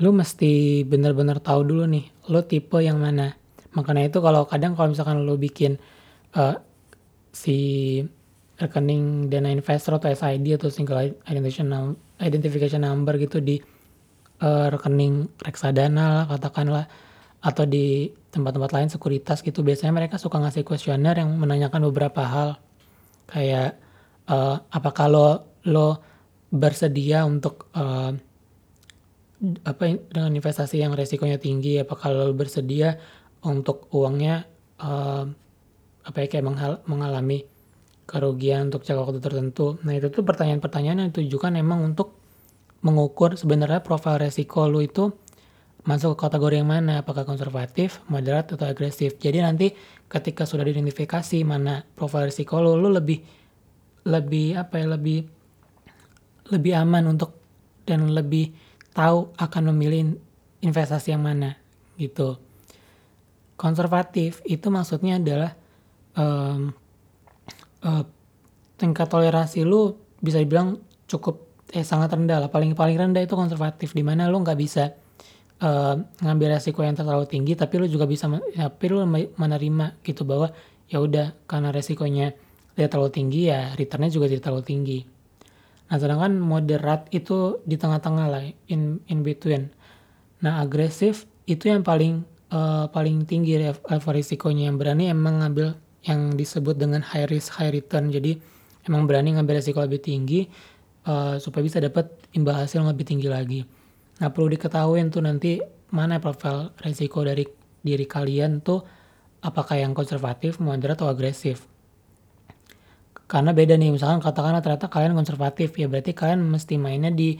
lo 0.00 0.10
mesti 0.12 0.84
benar-benar 0.88 1.40
tahu 1.40 1.60
dulu 1.64 1.84
nih, 1.88 2.04
lo 2.32 2.44
tipe 2.44 2.80
yang 2.80 3.00
mana. 3.00 3.36
Makanya 3.76 4.08
itu 4.08 4.18
kalau 4.24 4.48
kadang 4.48 4.72
kalau 4.74 4.92
misalkan 4.92 5.24
lo 5.24 5.36
bikin 5.36 5.76
uh, 6.36 6.56
si 7.30 8.00
rekening 8.60 9.32
dana 9.32 9.48
investor 9.48 9.96
atau 9.96 10.12
SID 10.12 10.60
atau 10.60 10.68
single 10.68 11.16
identification 11.24 11.96
identification 12.20 12.84
number 12.84 13.16
gitu 13.16 13.40
di 13.40 13.56
uh, 14.44 14.68
rekening 14.68 15.32
reksadana 15.40 16.20
lah 16.20 16.24
katakanlah 16.28 16.84
atau 17.40 17.64
di 17.64 18.12
tempat-tempat 18.30 18.70
lain 18.70 18.88
sekuritas 18.90 19.42
gitu. 19.42 19.60
Biasanya 19.66 19.92
mereka 19.94 20.16
suka 20.16 20.38
ngasih 20.38 20.62
kuesioner 20.62 21.18
yang 21.18 21.34
menanyakan 21.36 21.90
beberapa 21.90 22.22
hal. 22.22 22.50
Kayak 23.30 23.78
uh, 24.30 24.62
apakah 24.70 25.06
lo 25.10 25.28
lo 25.66 26.02
bersedia 26.50 27.22
untuk 27.26 27.70
uh, 27.74 28.14
apa 29.64 29.82
dengan 30.12 30.36
investasi 30.36 30.82
yang 30.82 30.92
resikonya 30.92 31.40
tinggi 31.40 31.80
apakah 31.80 32.12
lo 32.12 32.26
bersedia 32.36 33.00
untuk 33.46 33.88
uangnya 33.94 34.44
uh, 34.82 35.24
apa 36.04 36.16
ya 36.24 36.26
kayak 36.28 36.44
mengalami 36.84 37.46
kerugian 38.04 38.68
untuk 38.72 38.82
jangka 38.82 39.06
waktu 39.06 39.20
tertentu. 39.22 39.78
Nah 39.86 39.94
itu 39.94 40.10
tuh 40.10 40.26
pertanyaan-pertanyaan 40.26 41.06
yang 41.06 41.08
ditujukan 41.14 41.54
emang 41.54 41.94
untuk 41.94 42.18
mengukur 42.82 43.38
sebenarnya 43.38 43.84
profil 43.84 44.18
resiko 44.18 44.66
lu 44.66 44.82
itu 44.82 45.14
masuk 45.90 46.14
ke 46.14 46.22
kategori 46.22 46.62
yang 46.62 46.70
mana, 46.70 47.02
apakah 47.02 47.26
konservatif, 47.26 47.98
moderat, 48.06 48.54
atau 48.54 48.62
agresif. 48.62 49.18
Jadi 49.18 49.42
nanti 49.42 49.74
ketika 50.06 50.46
sudah 50.46 50.62
diidentifikasi 50.62 51.42
mana 51.42 51.82
profil 51.82 52.30
resiko 52.30 52.62
lu, 52.62 52.78
lu 52.78 52.94
lebih 52.94 53.18
lebih 54.06 54.54
apa 54.54 54.78
ya 54.78 54.86
lebih 54.86 55.26
lebih 56.54 56.72
aman 56.78 57.10
untuk 57.10 57.34
dan 57.82 58.06
lebih 58.06 58.54
tahu 58.94 59.34
akan 59.34 59.74
memilih 59.74 60.14
investasi 60.62 61.10
yang 61.10 61.26
mana 61.26 61.58
gitu. 61.98 62.38
Konservatif 63.58 64.38
itu 64.46 64.70
maksudnya 64.70 65.18
adalah 65.18 65.52
um, 66.14 66.70
uh, 67.82 68.04
tingkat 68.78 69.10
toleransi 69.10 69.66
lu 69.66 69.98
bisa 70.22 70.38
dibilang 70.38 70.78
cukup 71.10 71.50
eh 71.70 71.86
sangat 71.86 72.14
rendah 72.14 72.46
lah 72.46 72.50
paling 72.50 72.74
paling 72.74 72.98
rendah 72.98 73.22
itu 73.22 73.34
konservatif 73.38 73.94
di 73.94 74.02
mana 74.02 74.26
lo 74.26 74.42
nggak 74.42 74.58
bisa 74.58 74.90
uh, 75.60 75.94
ngambil 76.24 76.56
resiko 76.56 76.80
yang 76.82 76.96
terlalu 76.96 77.28
tinggi 77.28 77.52
tapi 77.54 77.78
lo 77.80 77.86
juga 77.86 78.08
bisa 78.08 78.26
ya, 78.56 78.72
tapi 78.72 78.90
lo 78.90 79.04
menerima 79.08 80.00
gitu 80.02 80.24
bahwa 80.24 80.50
ya 80.90 80.98
udah 80.98 81.46
karena 81.46 81.70
resikonya 81.70 82.34
tidak 82.74 82.90
terlalu 82.96 83.10
tinggi 83.12 83.40
ya 83.52 83.76
returnnya 83.76 84.10
juga 84.10 84.26
tidak 84.26 84.42
terlalu 84.48 84.64
tinggi. 84.64 84.98
Nah 85.90 85.96
sedangkan 85.98 86.38
moderat 86.38 87.10
itu 87.10 87.60
di 87.66 87.74
tengah-tengah 87.74 88.26
lah 88.30 88.42
in 88.70 89.02
in 89.10 89.20
between. 89.26 89.70
Nah 90.40 90.62
agresif 90.64 91.26
itu 91.44 91.68
yang 91.68 91.82
paling 91.82 92.24
uh, 92.54 92.86
paling 92.88 93.26
tinggi 93.26 93.58
level 93.60 94.12
risikonya. 94.14 94.70
Yang 94.70 94.76
berani 94.80 95.04
emang 95.10 95.44
ngambil 95.44 95.76
yang 96.06 96.32
disebut 96.32 96.78
dengan 96.78 97.04
high 97.04 97.26
risk 97.28 97.58
high 97.58 97.74
return. 97.74 98.08
Jadi 98.08 98.38
emang 98.86 99.04
berani 99.04 99.36
ngambil 99.36 99.60
risiko 99.60 99.82
lebih 99.82 100.00
tinggi 100.00 100.46
uh, 101.10 101.36
supaya 101.42 101.62
bisa 101.66 101.82
dapat 101.82 102.06
imbal 102.32 102.54
hasil 102.54 102.80
lebih 102.86 103.04
tinggi 103.04 103.28
lagi 103.28 103.60
nah 104.20 104.28
perlu 104.28 104.52
diketahui 104.52 105.00
tuh 105.08 105.24
nanti 105.24 105.58
mana 105.90 106.20
profil 106.20 106.70
risiko 106.84 107.24
dari 107.24 107.42
diri 107.80 108.04
kalian 108.04 108.60
tuh 108.60 108.84
apakah 109.40 109.80
yang 109.80 109.96
konservatif, 109.96 110.60
moderat 110.60 111.00
atau 111.00 111.08
agresif. 111.08 111.64
Karena 113.30 113.54
beda 113.54 113.78
nih, 113.78 113.94
misalkan 113.94 114.20
katakanlah 114.20 114.60
ternyata 114.60 114.90
kalian 114.90 115.14
konservatif, 115.16 115.72
ya 115.78 115.86
berarti 115.86 116.12
kalian 116.12 116.44
mesti 116.50 116.74
mainnya 116.76 117.14
di 117.14 117.38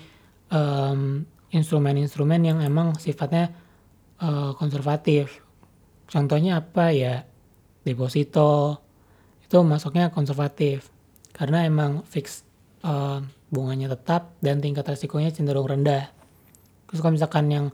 instrumen-instrumen 1.50 2.40
um, 2.42 2.46
yang 2.46 2.58
emang 2.62 2.94
sifatnya 2.98 3.54
uh, 4.22 4.54
konservatif. 4.54 5.42
Contohnya 6.10 6.62
apa 6.62 6.90
ya? 6.94 7.26
Deposito, 7.80 8.82
itu 9.42 9.56
masuknya 9.66 10.10
konservatif. 10.14 10.90
Karena 11.34 11.64
emang 11.66 12.06
fix 12.06 12.42
uh, 12.82 13.22
bunganya 13.50 13.90
tetap 13.90 14.36
dan 14.38 14.62
tingkat 14.62 14.86
resikonya 14.86 15.34
cenderung 15.34 15.66
rendah. 15.66 16.19
Terus 16.90 16.98
kalau 16.98 17.14
misalkan 17.14 17.46
yang 17.46 17.66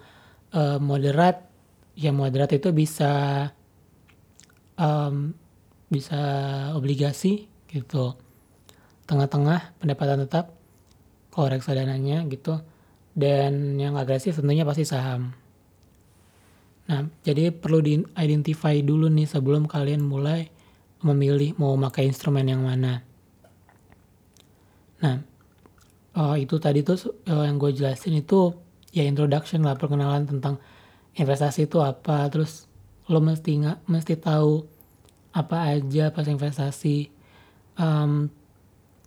uh, 0.52 0.76
moderat, 0.76 1.48
ya 1.96 2.12
moderat 2.12 2.52
itu 2.52 2.68
bisa 2.76 3.48
um, 4.76 5.33
bisa 5.88 6.20
obligasi 6.76 7.48
gitu. 7.72 8.12
Tengah-tengah 9.09 9.81
pendapatan 9.81 10.29
tetap 10.29 10.52
kalau 11.33 11.48
reksadananya 11.48 12.29
gitu. 12.29 12.61
Dan 13.16 13.81
yang 13.81 13.96
agresif 13.96 14.37
tentunya 14.37 14.68
pasti 14.68 14.85
saham. 14.85 15.33
Nah 16.87 17.09
jadi 17.24 17.48
perlu 17.48 17.81
di 17.81 18.05
identify 18.20 18.76
dulu 18.85 19.09
nih 19.09 19.24
sebelum 19.24 19.64
kalian 19.64 20.05
mulai 20.05 20.52
memilih 21.00 21.57
mau 21.57 21.72
pakai 21.88 22.12
instrumen 22.12 22.44
yang 22.44 22.61
mana. 22.61 23.00
Nah 25.00 25.16
uh, 26.12 26.37
itu 26.37 26.61
tadi 26.61 26.85
tuh 26.85 27.00
uh, 27.33 27.48
yang 27.48 27.57
gue 27.57 27.72
jelasin 27.72 28.20
itu 28.20 28.65
ya 28.97 29.05
introduction 29.05 29.61
lah 29.61 29.77
perkenalan 29.77 30.25
tentang 30.25 30.57
investasi 31.13 31.69
itu 31.69 31.85
apa. 31.85 32.25
Terus 32.33 32.65
lo 33.13 33.21
mesti 33.21 33.61
nggak 33.61 33.79
mesti 33.85 34.17
tahu 34.17 34.65
apa 35.37 35.77
aja 35.77 36.09
pas 36.09 36.25
investasi. 36.25 37.13
Um, 37.77 38.33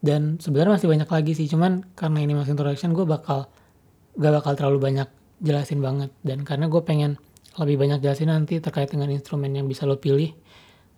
dan 0.06 0.38
sebenarnya 0.38 0.78
masih 0.78 0.88
banyak 0.88 1.10
lagi 1.10 1.34
sih 1.34 1.50
cuman 1.50 1.84
karena 1.98 2.22
ini 2.22 2.38
masih 2.38 2.54
introduction 2.56 2.94
gue 2.96 3.04
bakal 3.04 3.50
gak 4.16 4.34
bakal 4.40 4.54
terlalu 4.54 4.94
banyak 4.94 5.10
jelasin 5.42 5.82
banget. 5.82 6.14
Dan 6.22 6.46
karena 6.46 6.70
gue 6.70 6.82
pengen 6.86 7.18
lebih 7.58 7.82
banyak 7.82 8.00
jelasin 8.00 8.30
nanti 8.30 8.62
terkait 8.62 8.94
dengan 8.94 9.10
instrumen 9.10 9.50
yang 9.52 9.66
bisa 9.66 9.90
lo 9.90 9.98
pilih 9.98 10.32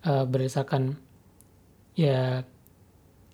uh, 0.03 0.27
berdasarkan 0.27 0.99
ya 1.95 2.43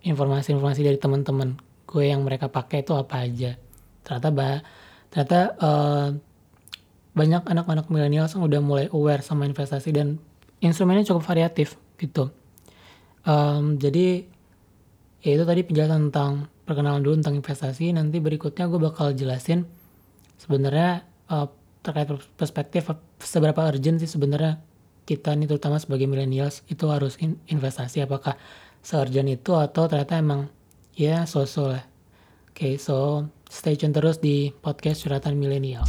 informasi-informasi 0.05 0.85
dari 0.85 1.01
teman-teman 1.01 1.57
gue 1.89 2.03
yang 2.05 2.21
mereka 2.21 2.47
pakai 2.47 2.85
itu 2.85 2.93
apa 2.93 3.25
aja. 3.25 3.57
Ternyata 4.05 4.29
bah 4.31 4.61
ternyata 5.09 5.39
uh, 5.59 6.09
banyak 7.17 7.43
anak-anak 7.49 7.89
milenial 7.89 8.29
yang 8.29 8.43
udah 8.45 8.61
mulai 8.61 8.85
aware 8.93 9.25
sama 9.25 9.49
investasi 9.49 9.89
dan 9.89 10.21
instrumennya 10.61 11.09
cukup 11.09 11.25
variatif 11.25 11.77
gitu. 11.97 12.29
Um, 13.25 13.81
jadi 13.81 14.29
ya 15.25 15.31
itu 15.33 15.43
tadi 15.43 15.65
penjelasan 15.65 16.13
tentang 16.13 16.47
perkenalan 16.69 17.01
dulu 17.01 17.17
tentang 17.19 17.41
investasi. 17.41 17.89
Nanti 17.91 18.21
berikutnya 18.21 18.69
gue 18.69 18.79
bakal 18.79 19.17
jelasin 19.17 19.65
sebenarnya 20.37 21.03
uh, 21.33 21.49
terkait 21.81 22.07
perspektif 22.37 22.93
seberapa 23.17 23.65
urgent 23.65 23.97
sih 23.97 24.09
sebenarnya 24.11 24.61
kita 25.07 25.31
nih 25.33 25.47
terutama 25.47 25.79
sebagai 25.79 26.05
millennials 26.05 26.61
itu 26.67 26.83
harus 26.91 27.15
in 27.23 27.39
investasi 27.47 28.03
apakah 28.03 28.35
seurgent 28.83 29.31
itu 29.31 29.55
atau 29.55 29.87
ternyata 29.87 30.19
emang 30.19 30.51
ya 30.93 31.23
sosok 31.23 31.67
lah. 31.73 31.83
Oke, 32.57 32.73
okay, 32.73 32.81
so 32.81 33.21
stay 33.53 33.77
tune 33.77 33.93
terus 33.93 34.17
di 34.17 34.49
podcast 34.49 35.05
curhatan 35.05 35.37
milenial. 35.37 35.85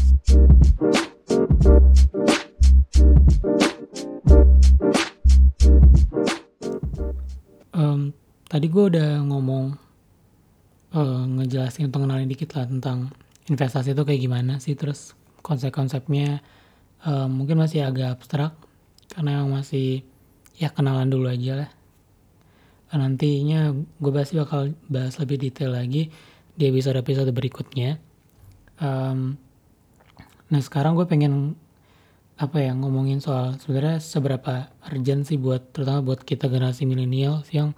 Um, 7.72 8.12
tadi 8.52 8.68
gue 8.68 8.84
udah 8.84 9.16
ngomong 9.24 9.80
uh, 10.92 11.24
ngejelasin 11.40 11.88
untuk 11.88 12.04
kenalin 12.04 12.28
dikit 12.28 12.52
lah 12.52 12.68
tentang 12.68 13.16
investasi 13.48 13.96
itu 13.96 14.04
kayak 14.04 14.20
gimana 14.28 14.60
sih 14.60 14.76
terus 14.76 15.16
konsep-konsepnya 15.40 16.44
uh, 17.08 17.32
mungkin 17.32 17.64
masih 17.64 17.88
agak 17.88 18.20
abstrak 18.20 18.52
karena 19.16 19.40
masih 19.48 20.04
ya 20.60 20.68
kenalan 20.68 21.08
dulu 21.08 21.32
aja 21.32 21.64
lah 21.64 21.70
nantinya 22.92 23.72
gue 23.72 24.12
pasti 24.12 24.36
bakal 24.36 24.76
bahas 24.92 25.16
lebih 25.16 25.48
detail 25.48 25.72
lagi 25.72 26.12
di 26.58 26.66
episode-episode 26.66 27.30
berikutnya 27.30 28.02
um, 28.82 29.38
nah 30.50 30.60
sekarang 30.60 30.98
gue 30.98 31.06
pengen 31.06 31.54
apa 32.38 32.62
ya 32.62 32.70
ngomongin 32.70 33.18
soal 33.18 33.58
sebenarnya 33.58 33.98
seberapa 33.98 34.70
urgent 34.86 35.26
sih 35.26 35.38
buat 35.38 35.74
terutama 35.74 36.06
buat 36.06 36.22
kita 36.22 36.46
generasi 36.46 36.86
milenial 36.86 37.42
yang 37.50 37.74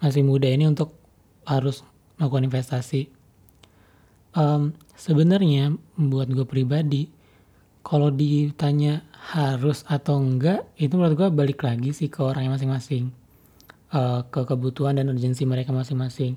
masih 0.00 0.24
muda 0.24 0.48
ini 0.48 0.64
untuk 0.64 0.96
harus 1.44 1.84
melakukan 2.16 2.48
investasi. 2.48 3.12
Um, 4.32 4.72
sebenarnya 4.96 5.76
buat 5.96 6.28
gue 6.28 6.44
pribadi 6.48 7.12
kalau 7.84 8.12
ditanya 8.12 9.04
harus 9.32 9.84
atau 9.88 10.20
enggak 10.20 10.68
itu 10.80 10.96
menurut 10.96 11.16
gue 11.16 11.28
balik 11.32 11.64
lagi 11.64 11.92
sih 11.92 12.08
ke 12.12 12.20
orangnya 12.20 12.56
masing-masing 12.56 13.12
uh, 13.92 14.24
ke 14.28 14.40
kebutuhan 14.44 14.96
dan 14.96 15.08
urgensi 15.12 15.44
mereka 15.44 15.72
masing-masing. 15.72 16.36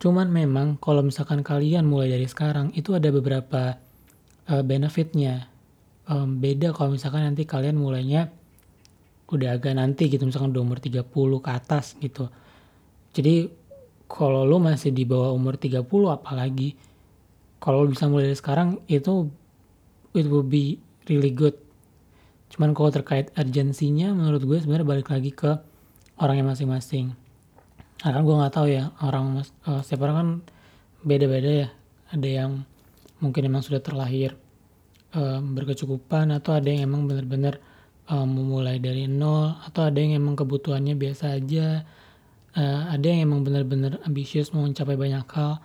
Cuman 0.00 0.32
memang 0.32 0.80
kalau 0.80 1.04
misalkan 1.04 1.44
kalian 1.44 1.84
mulai 1.84 2.08
dari 2.08 2.24
sekarang 2.24 2.72
itu 2.72 2.96
ada 2.96 3.12
beberapa 3.12 3.76
uh, 4.48 4.64
benefitnya. 4.64 5.52
Um, 6.08 6.40
beda 6.40 6.72
kalau 6.72 6.96
misalkan 6.96 7.22
nanti 7.22 7.44
kalian 7.44 7.76
mulainya 7.76 8.32
udah 9.30 9.60
agak 9.60 9.76
nanti 9.78 10.10
gitu 10.10 10.26
misalkan 10.26 10.50
udah 10.56 10.64
umur 10.64 10.80
30 10.80 11.04
ke 11.44 11.50
atas 11.52 12.00
gitu. 12.00 12.32
Jadi 13.12 13.52
kalau 14.08 14.48
lo 14.48 14.56
masih 14.58 14.90
di 14.90 15.04
bawah 15.04 15.36
umur 15.36 15.60
30 15.60 15.84
apalagi 16.08 16.74
kalau 17.60 17.84
bisa 17.84 18.08
mulai 18.08 18.32
dari 18.32 18.40
sekarang 18.40 18.80
itu 18.88 19.28
it 20.16 20.26
will 20.26 20.42
be 20.42 20.80
really 21.12 21.30
good. 21.30 21.54
Cuman 22.50 22.72
kalau 22.72 22.88
terkait 22.88 23.30
urgensinya 23.36 24.16
menurut 24.16 24.42
gue 24.48 24.58
sebenarnya 24.58 24.88
balik 24.88 25.12
lagi 25.12 25.30
ke 25.30 25.60
orangnya 26.18 26.56
masing-masing 26.56 27.29
nah 28.00 28.10
kan 28.16 28.22
gue 28.24 28.32
nggak 28.32 28.54
tahu 28.56 28.66
ya 28.72 28.96
orang 29.04 29.44
uh, 29.68 29.80
setiap 29.84 30.08
orang 30.08 30.16
kan 30.16 30.28
beda-beda 31.04 31.50
ya. 31.66 31.68
Ada 32.10 32.28
yang 32.28 32.52
mungkin 33.22 33.46
emang 33.46 33.62
sudah 33.62 33.78
terlahir 33.78 34.34
um, 35.14 35.54
berkecukupan 35.54 36.34
atau 36.34 36.56
ada 36.56 36.66
yang 36.66 36.90
emang 36.90 37.06
benar-benar 37.06 37.60
um, 38.10 38.26
memulai 38.26 38.82
dari 38.82 39.06
nol 39.06 39.54
atau 39.68 39.86
ada 39.86 39.98
yang 40.00 40.18
emang 40.18 40.34
kebutuhannya 40.34 40.96
biasa 40.98 41.38
aja. 41.38 41.84
Uh, 42.50 42.82
ada 42.90 43.06
yang 43.06 43.30
emang 43.30 43.46
benar-benar 43.46 44.02
ambisius 44.02 44.50
mau 44.50 44.66
mencapai 44.66 44.98
banyak 44.98 45.22
hal. 45.30 45.62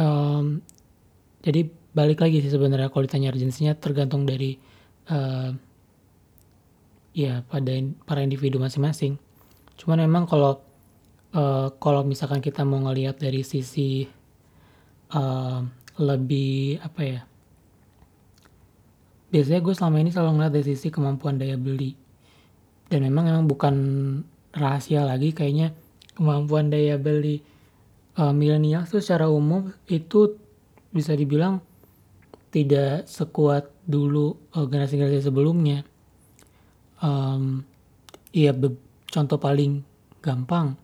Um, 0.00 0.64
jadi 1.44 1.68
balik 1.92 2.22
lagi 2.24 2.40
sih 2.40 2.52
sebenarnya 2.52 2.88
kalau 2.88 3.04
ditanya 3.04 3.34
urgensinya 3.34 3.74
tergantung 3.76 4.24
dari 4.24 4.56
uh, 5.10 5.50
ya 7.10 7.42
pada 7.50 7.74
para 8.06 8.22
individu 8.22 8.62
masing-masing 8.62 9.18
cuman 9.80 10.04
memang 10.04 10.28
kalau 10.28 10.60
uh, 11.32 11.72
kalau 11.80 12.04
misalkan 12.04 12.44
kita 12.44 12.62
mau 12.68 12.84
ngelihat 12.84 13.16
dari 13.16 13.40
sisi 13.40 14.04
uh, 15.16 15.64
lebih 15.96 16.78
apa 16.84 17.00
ya 17.00 17.20
biasanya 19.30 19.62
gue 19.62 19.74
selama 19.74 19.96
ini 20.02 20.10
selalu 20.10 20.30
ngeliat 20.36 20.52
dari 20.52 20.66
sisi 20.74 20.90
kemampuan 20.90 21.38
daya 21.38 21.54
beli. 21.54 21.94
Dan 22.90 23.06
memang 23.06 23.30
memang 23.30 23.46
bukan 23.46 23.74
rahasia 24.50 25.06
lagi 25.06 25.30
kayaknya 25.30 25.70
kemampuan 26.18 26.68
daya 26.74 26.98
beli 26.98 27.38
uh, 28.18 28.34
milenial 28.34 28.82
tuh 28.90 28.98
secara 28.98 29.30
umum 29.30 29.70
itu 29.86 30.34
bisa 30.90 31.14
dibilang 31.14 31.62
tidak 32.50 33.06
sekuat 33.06 33.70
dulu 33.86 34.34
uh, 34.58 34.66
generasi-generasi 34.66 35.30
sebelumnya. 35.30 35.86
Um, 36.98 37.62
ya 38.34 38.50
contoh 39.10 39.36
paling 39.36 39.82
gampang 40.22 40.78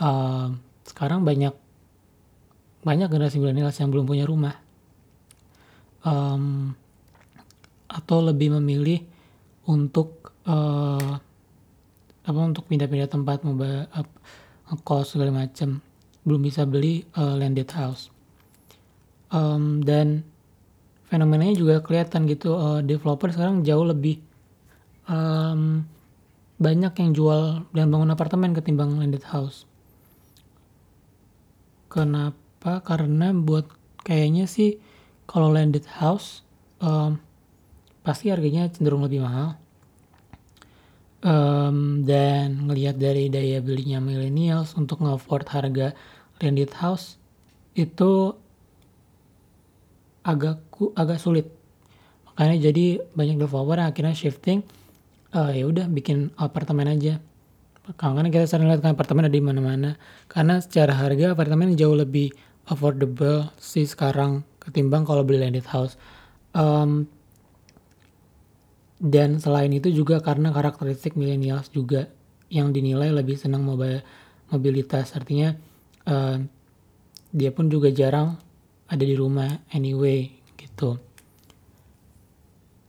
uh, 0.00 0.48
sekarang 0.88 1.22
banyak 1.22 1.52
banyak 2.82 3.08
generasi 3.10 3.36
milenial 3.42 3.68
yang 3.74 3.90
belum 3.92 4.06
punya 4.08 4.24
rumah. 4.24 4.56
Um, 6.06 6.72
atau 7.88 8.22
lebih 8.22 8.54
memilih 8.60 9.02
untuk 9.68 10.32
uh, 10.46 11.18
apa 12.28 12.40
untuk 12.44 12.68
pindah-pindah 12.68 13.08
tempat 13.08 13.42
mau 13.44 13.56
uh, 13.56 14.04
kos 14.84 15.16
segala 15.16 15.32
macam 15.32 15.80
belum 16.22 16.40
bisa 16.44 16.68
beli 16.68 17.04
uh, 17.16 17.34
landed 17.36 17.68
house. 17.72 18.12
Um, 19.28 19.84
dan 19.84 20.24
fenomenanya 21.08 21.56
juga 21.56 21.80
kelihatan 21.84 22.28
gitu 22.28 22.56
uh, 22.56 22.80
developer 22.80 23.28
sekarang 23.32 23.64
jauh 23.64 23.84
lebih 23.84 24.20
um, 25.08 25.84
banyak 26.58 26.92
yang 26.98 27.10
jual 27.14 27.42
dan 27.70 27.86
bangun 27.88 28.10
apartemen 28.10 28.50
ketimbang 28.50 28.98
landed 28.98 29.22
house. 29.30 29.62
Kenapa? 31.86 32.82
Karena 32.82 33.30
buat 33.30 33.70
kayaknya 34.02 34.50
sih 34.50 34.82
kalau 35.30 35.54
landed 35.54 35.86
house 35.86 36.42
um, 36.82 37.22
pasti 38.02 38.34
harganya 38.34 38.66
cenderung 38.68 39.06
lebih 39.06 39.22
mahal. 39.22 39.54
Um, 41.18 42.06
dan 42.06 42.70
ngelihat 42.70 42.94
dari 42.94 43.26
daya 43.26 43.58
belinya 43.58 43.98
millennials 43.98 44.78
untuk 44.78 45.02
nge-afford 45.02 45.50
harga 45.50 45.90
landed 46.38 46.70
house 46.78 47.18
itu 47.74 48.34
agak 50.22 50.62
agak 50.94 51.18
sulit. 51.18 51.50
Makanya 52.26 52.70
jadi 52.70 53.02
banyak 53.18 53.38
developer 53.38 53.78
yang 53.78 53.90
akhirnya 53.90 54.14
shifting 54.14 54.62
uh, 55.34 55.52
ya 55.52 55.64
udah 55.68 55.86
bikin 55.90 56.32
apartemen 56.38 56.88
aja. 56.88 57.20
Karena 57.96 58.28
kita 58.28 58.44
sering 58.44 58.68
lihat 58.68 58.84
kan 58.84 58.92
apartemen 58.92 59.24
ada 59.24 59.32
di 59.32 59.40
mana-mana. 59.40 59.96
Karena 60.28 60.60
secara 60.60 60.92
harga 60.92 61.32
apartemen 61.32 61.72
jauh 61.72 61.96
lebih 61.96 62.32
affordable 62.68 63.48
sih 63.56 63.88
sekarang 63.88 64.44
ketimbang 64.60 65.08
kalau 65.08 65.24
beli 65.24 65.40
landed 65.40 65.64
house. 65.64 65.96
Um, 66.52 67.08
dan 68.98 69.38
selain 69.38 69.70
itu 69.70 69.94
juga 69.94 70.18
karena 70.18 70.50
karakteristik 70.50 71.14
millennials 71.14 71.70
juga 71.70 72.10
yang 72.50 72.74
dinilai 72.74 73.14
lebih 73.14 73.38
senang 73.38 73.62
mobil 73.62 74.02
mobilitas 74.50 75.14
artinya 75.14 75.54
uh, 76.10 76.40
dia 77.30 77.50
pun 77.54 77.70
juga 77.70 77.94
jarang 77.94 78.40
ada 78.90 79.04
di 79.04 79.14
rumah 79.14 79.62
anyway 79.70 80.32
gitu 80.58 80.98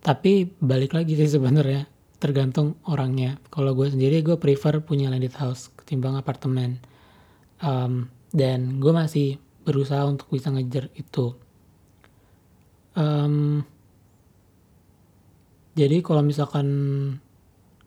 tapi 0.02 0.50
balik 0.58 0.96
lagi 0.96 1.14
sih 1.14 1.30
sebenarnya 1.30 1.86
tergantung 2.20 2.76
orangnya. 2.84 3.40
Kalau 3.48 3.72
gue 3.74 3.88
sendiri 3.88 4.20
gue 4.20 4.36
prefer 4.36 4.84
punya 4.84 5.08
landed 5.08 5.34
house 5.40 5.72
ketimbang 5.80 6.20
apartemen. 6.20 6.84
Um, 7.64 8.12
dan 8.36 8.78
gue 8.78 8.92
masih 8.92 9.40
berusaha 9.64 10.04
untuk 10.06 10.28
bisa 10.30 10.52
ngejar 10.52 10.92
itu. 11.00 11.34
Um, 12.94 13.64
jadi 15.80 16.04
kalau 16.04 16.20
misalkan 16.20 16.68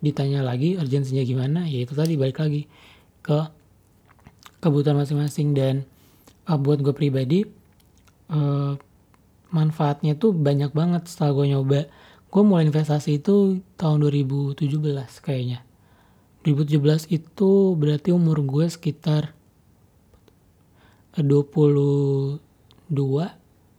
ditanya 0.01 0.41
lagi 0.41 0.81
urgensinya 0.81 1.23
gimana, 1.23 1.69
ya 1.69 1.85
itu 1.85 1.93
tadi 1.93 2.17
balik 2.17 2.41
lagi 2.41 2.67
ke 3.21 3.39
kebutuhan 4.65 4.97
masing-masing. 4.97 5.53
Dan 5.53 5.85
uh, 6.49 6.57
buat 6.57 6.81
gue 6.81 6.97
pribadi 6.97 7.45
uh, 8.33 8.75
manfaatnya 9.53 10.17
tuh 10.17 10.33
banyak 10.33 10.73
banget 10.73 11.05
setelah 11.05 11.37
gue 11.37 11.47
nyoba. 11.53 11.81
Gue 12.33 12.43
mulai 12.43 12.65
investasi 12.65 13.21
itu 13.21 13.61
tahun 13.77 14.09
2017 14.09 14.57
kayaknya. 15.21 15.61
2017 16.49 17.13
itu 17.13 17.51
berarti 17.77 18.11
umur 18.11 18.41
gue 18.43 18.67
sekitar 18.67 19.37
22 21.15 22.41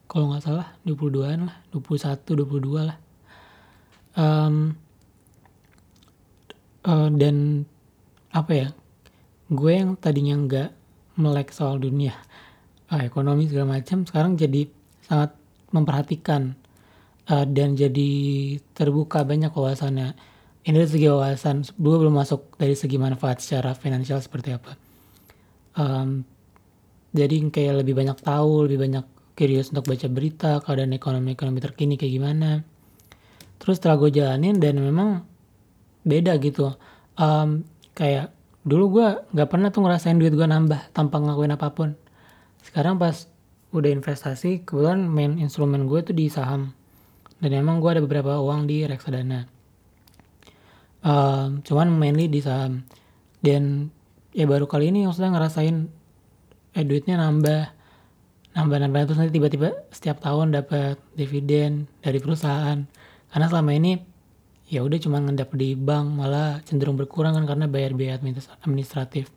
kalau 0.07 0.25
nggak 0.29 0.43
salah 0.45 0.77
22an 0.85 1.49
lah 1.49 1.57
21 1.73 2.21
22 2.37 2.87
lah 2.87 2.97
um, 4.13 4.77
uh, 6.85 7.09
dan 7.09 7.65
apa 8.29 8.51
ya 8.53 8.67
gue 9.49 9.71
yang 9.73 9.97
tadinya 9.97 10.37
nggak 10.37 10.69
melek 11.17 11.49
soal 11.49 11.81
dunia 11.81 12.13
uh, 12.93 13.01
ekonomi 13.01 13.49
segala 13.49 13.81
macam 13.81 14.05
sekarang 14.05 14.37
jadi 14.37 14.69
sangat 15.01 15.33
memperhatikan 15.73 16.53
uh, 17.29 17.45
dan 17.47 17.75
jadi 17.77 18.12
terbuka 18.75 19.23
banyak 19.23 19.51
wawasannya. 19.53 20.15
Ini 20.63 20.71
dari 20.79 20.88
segi 20.88 21.07
wawasan 21.12 21.67
gue 21.75 21.95
belum 21.99 22.15
masuk 22.15 22.55
dari 22.55 22.75
segi 22.75 22.95
manfaat 22.95 23.43
secara 23.43 23.75
finansial 23.75 24.23
seperti 24.23 24.55
apa. 24.55 24.79
Um, 25.75 26.23
jadi 27.12 27.43
kayak 27.51 27.83
lebih 27.83 27.93
banyak 27.99 28.17
tahu 28.23 28.67
lebih 28.67 28.79
banyak 28.79 29.05
curious 29.36 29.69
untuk 29.75 29.91
baca 29.91 30.07
berita 30.07 30.51
keadaan 30.63 30.95
ekonomi 30.95 31.36
ekonomi 31.36 31.59
terkini 31.59 31.99
kayak 31.99 32.13
gimana. 32.15 32.63
Terus 33.59 33.79
setelah 33.79 33.99
gue 33.99 34.12
jalanin 34.12 34.55
dan 34.59 34.79
memang 34.79 35.27
beda 36.07 36.39
gitu. 36.39 36.71
Um, 37.19 37.67
kayak 37.91 38.31
dulu 38.63 38.99
gue 38.99 39.07
nggak 39.36 39.49
pernah 39.51 39.67
tuh 39.67 39.83
ngerasain 39.83 40.15
duit 40.15 40.31
gue 40.31 40.47
nambah 40.47 40.95
tanpa 40.95 41.19
ngelakuin 41.19 41.59
apa 41.59 41.67
pun. 41.75 41.99
Sekarang 42.63 42.95
pas 42.95 43.27
udah 43.75 43.91
investasi 43.91 44.63
kebetulan 44.63 45.12
main 45.12 45.36
instrumen 45.41 45.91
gue 45.91 45.99
tuh 46.05 46.15
di 46.15 46.31
saham 46.31 46.71
dan 47.43 47.60
emang 47.60 47.84
gue 47.84 47.91
ada 47.91 47.99
beberapa 47.99 48.39
uang 48.39 48.71
di 48.71 48.88
reksadana. 48.88 49.43
Um, 51.03 51.60
cuman 51.60 51.91
mainly 51.91 52.32
di 52.32 52.39
saham. 52.39 52.88
Dan 53.43 53.91
ya 54.32 54.47
baru 54.47 54.63
kali 54.63 54.95
ini 54.95 55.03
maksudnya 55.03 55.36
ngerasain 55.36 55.91
eh 56.73 56.86
duitnya 56.88 57.19
nambah 57.19 57.75
nambah 58.56 58.77
nambah 58.88 58.99
terus 59.12 59.19
nanti 59.19 59.36
tiba-tiba 59.36 59.75
setiap 59.91 60.23
tahun 60.23 60.56
dapat 60.56 60.95
dividen 61.19 61.91
dari 61.99 62.23
perusahaan. 62.23 62.88
Karena 63.27 63.45
selama 63.51 63.75
ini 63.75 63.99
ya 64.71 64.79
udah 64.79 64.95
cuma 65.03 65.19
ngendap 65.19 65.51
di 65.51 65.75
bank 65.75 66.15
malah 66.15 66.63
cenderung 66.63 66.95
berkurang 66.95 67.36
kan 67.36 67.43
karena 67.43 67.67
bayar 67.67 67.91
biaya 67.91 68.23
administratif. 68.63 69.27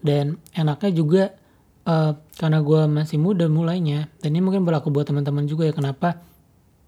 Dan 0.00 0.40
enaknya 0.56 0.90
juga 0.96 1.36
uh, 1.84 2.16
karena 2.40 2.64
gue 2.64 2.82
masih 2.88 3.20
muda 3.20 3.44
mulainya 3.52 4.08
dan 4.24 4.32
ini 4.32 4.40
mungkin 4.40 4.64
berlaku 4.64 4.88
buat 4.88 5.04
teman-teman 5.04 5.44
juga 5.44 5.68
ya 5.68 5.76
kenapa 5.76 6.24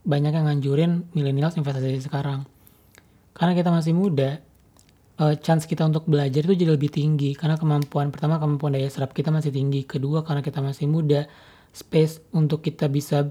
banyak 0.07 0.33
yang 0.33 0.47
nganjurin 0.49 0.93
milenial 1.13 1.53
investasi 1.53 2.01
sekarang 2.01 2.49
karena 3.37 3.53
kita 3.53 3.71
masih 3.73 3.93
muda 3.93 4.41
uh, 5.21 5.35
chance 5.39 5.69
kita 5.69 5.85
untuk 5.85 6.09
belajar 6.09 6.45
itu 6.45 6.55
jadi 6.57 6.73
lebih 6.77 6.91
tinggi 6.93 7.37
karena 7.37 7.61
kemampuan 7.61 8.09
pertama 8.09 8.41
kemampuan 8.41 8.77
daya 8.77 8.89
serap 8.89 9.13
kita 9.13 9.29
masih 9.29 9.53
tinggi 9.53 9.85
kedua 9.85 10.25
karena 10.25 10.41
kita 10.41 10.65
masih 10.65 10.89
muda 10.89 11.29
space 11.71 12.21
untuk 12.35 12.67
kita 12.67 12.91
bisa 12.91 13.31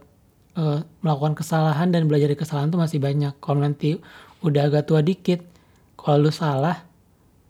uh, 0.55 0.79
melakukan 1.03 1.35
kesalahan 1.35 1.91
dan 1.91 2.07
belajar 2.07 2.31
dari 2.31 2.39
kesalahan 2.39 2.71
tuh 2.71 2.79
masih 2.79 2.99
banyak. 2.99 3.33
Kalau 3.39 3.59
nanti 3.59 3.99
udah 4.43 4.71
agak 4.71 4.87
tua 4.87 5.03
dikit, 5.03 5.43
kalau 5.99 6.27
lu 6.27 6.31
salah, 6.31 6.87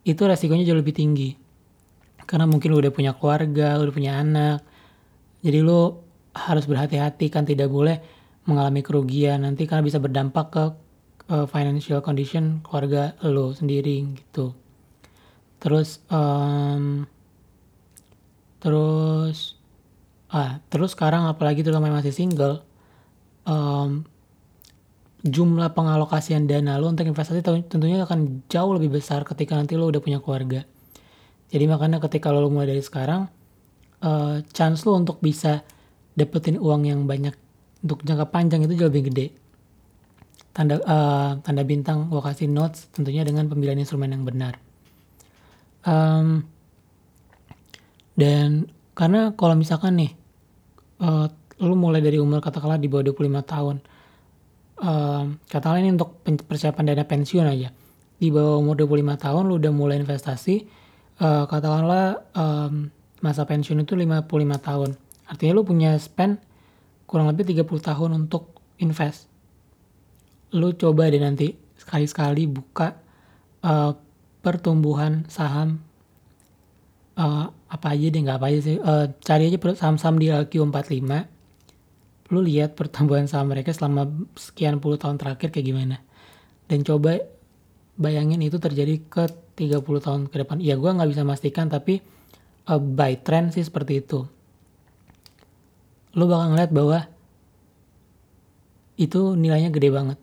itu 0.06 0.22
resikonya 0.26 0.66
jauh 0.66 0.80
lebih 0.80 0.98
tinggi. 0.98 1.38
Karena 2.26 2.46
mungkin 2.46 2.74
lu 2.74 2.82
udah 2.82 2.94
punya 2.94 3.14
keluarga, 3.18 3.78
lu 3.78 3.90
udah 3.90 3.96
punya 3.96 4.14
anak. 4.22 4.62
Jadi 5.42 5.60
lu 5.62 5.98
harus 6.34 6.66
berhati-hati 6.70 7.34
kan 7.34 7.46
tidak 7.46 7.70
boleh 7.74 8.02
mengalami 8.50 8.82
kerugian 8.82 9.46
nanti 9.46 9.70
karena 9.70 9.86
bisa 9.86 10.02
berdampak 10.02 10.46
ke 10.50 10.66
uh, 11.30 11.46
financial 11.46 12.02
condition 12.02 12.66
keluarga 12.66 13.14
lu 13.22 13.54
sendiri 13.54 14.18
gitu. 14.18 14.58
Terus 15.62 16.02
um, 16.10 17.06
terus 18.60 19.56
ah 20.30 20.58
terus 20.74 20.98
sekarang 20.98 21.30
apalagi 21.30 21.62
tuh 21.62 21.74
masih 21.78 22.14
single 22.14 22.66
um, 23.46 24.04
jumlah 25.20 25.76
pengalokasian 25.76 26.48
dana 26.48 26.80
lo 26.80 26.88
untuk 26.88 27.04
investasi 27.04 27.44
tentunya 27.44 28.04
akan 28.08 28.48
jauh 28.48 28.72
lebih 28.72 29.00
besar 29.00 29.28
ketika 29.28 29.56
nanti 29.60 29.76
lo 29.76 29.92
udah 29.92 30.00
punya 30.00 30.24
keluarga. 30.24 30.64
Jadi 31.50 31.66
makanya 31.66 31.98
ketika 32.00 32.30
lo 32.30 32.48
mulai 32.48 32.78
dari 32.78 32.84
sekarang, 32.86 33.26
uh, 34.06 34.40
chance 34.54 34.86
lo 34.86 34.96
untuk 34.96 35.20
bisa 35.20 35.66
dapetin 36.14 36.62
uang 36.62 36.88
yang 36.88 37.04
banyak 37.10 37.34
untuk 37.84 38.04
jangka 38.04 38.28
panjang 38.30 38.66
itu 38.66 38.76
jauh 38.76 38.92
lebih 38.92 39.12
gede. 39.12 39.28
Tanda 40.52 40.82
uh, 40.84 41.32
tanda 41.46 41.64
bintang 41.64 42.12
gue 42.12 42.20
kasih 42.20 42.50
notes 42.52 42.92
tentunya 42.92 43.24
dengan 43.24 43.48
pemilihan 43.48 43.80
instrumen 43.80 44.12
yang 44.12 44.28
benar. 44.28 44.60
Um, 45.88 46.44
dan 48.20 48.68
karena 49.00 49.32
kalau 49.40 49.56
misalkan 49.56 49.96
nih 49.96 50.12
uh, 51.00 51.32
lu 51.64 51.76
mulai 51.76 52.04
dari 52.04 52.20
umur 52.20 52.44
katakanlah 52.44 52.76
di 52.76 52.92
bawah 52.92 53.16
25 53.16 53.48
tahun 53.48 53.76
uh, 54.84 55.24
katakanlah 55.48 55.80
ini 55.80 55.96
untuk 55.96 56.20
persiapan 56.24 56.84
dana 56.92 57.04
pensiun 57.08 57.48
aja 57.48 57.72
di 58.20 58.28
bawah 58.28 58.60
umur 58.60 58.76
25 58.76 59.24
tahun 59.24 59.44
lu 59.48 59.56
udah 59.60 59.72
mulai 59.72 60.04
investasi 60.04 60.68
uh, 61.24 61.48
katakanlah 61.48 62.28
um, 62.36 62.92
masa 63.24 63.44
pensiun 63.48 63.84
itu 63.84 63.96
55 63.96 64.28
tahun 64.60 64.90
artinya 65.28 65.52
lu 65.56 65.64
punya 65.64 65.96
spend 66.00 66.40
kurang 67.10 67.34
lebih 67.34 67.50
30 67.50 67.66
tahun 67.82 68.12
untuk 68.14 68.54
invest 68.78 69.26
lu 70.54 70.78
coba 70.78 71.10
deh 71.10 71.22
nanti 71.22 71.58
sekali-sekali 71.82 72.46
buka 72.46 72.94
uh, 73.66 73.98
pertumbuhan 74.46 75.26
saham 75.26 75.82
uh, 77.18 77.50
apa 77.50 77.88
aja 77.98 78.14
deh 78.14 78.22
nggak 78.22 78.38
apa 78.38 78.48
aja 78.54 78.60
sih 78.62 78.78
uh, 78.78 79.10
cari 79.26 79.50
aja 79.50 79.58
saham-saham 79.58 80.22
di 80.22 80.30
LQ45 80.30 81.40
lu 82.30 82.46
lihat 82.46 82.78
pertumbuhan 82.78 83.26
saham 83.26 83.50
mereka 83.50 83.74
selama 83.74 84.06
sekian 84.38 84.78
puluh 84.78 85.02
tahun 85.02 85.18
terakhir 85.18 85.50
kayak 85.50 85.66
gimana. 85.66 85.98
Dan 86.70 86.86
coba 86.86 87.18
bayangin 87.98 88.46
itu 88.46 88.62
terjadi 88.62 89.02
ke 89.10 89.26
30 89.58 89.82
tahun 89.82 90.22
ke 90.30 90.46
depan. 90.46 90.62
Ya 90.62 90.78
gue 90.78 90.88
nggak 90.88 91.10
bisa 91.10 91.26
memastikan 91.26 91.68
tapi 91.68 92.06
uh, 92.70 92.78
by 92.78 93.18
trend 93.26 93.58
sih 93.58 93.66
seperti 93.66 94.06
itu. 94.06 94.30
Lu 96.18 96.26
bakal 96.26 96.54
ngeliat 96.54 96.72
bahwa 96.74 97.06
itu 99.00 99.34
nilainya 99.38 99.72
gede 99.72 99.90
banget. 99.94 100.20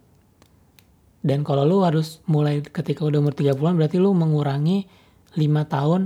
Dan 1.26 1.42
kalau 1.42 1.66
lu 1.66 1.82
harus 1.82 2.22
mulai 2.30 2.62
ketika 2.62 3.02
udah 3.02 3.18
umur 3.18 3.34
30-an 3.34 3.74
berarti 3.74 3.98
lu 3.98 4.14
mengurangi 4.14 4.86
5 5.34 5.42
tahun 5.66 6.00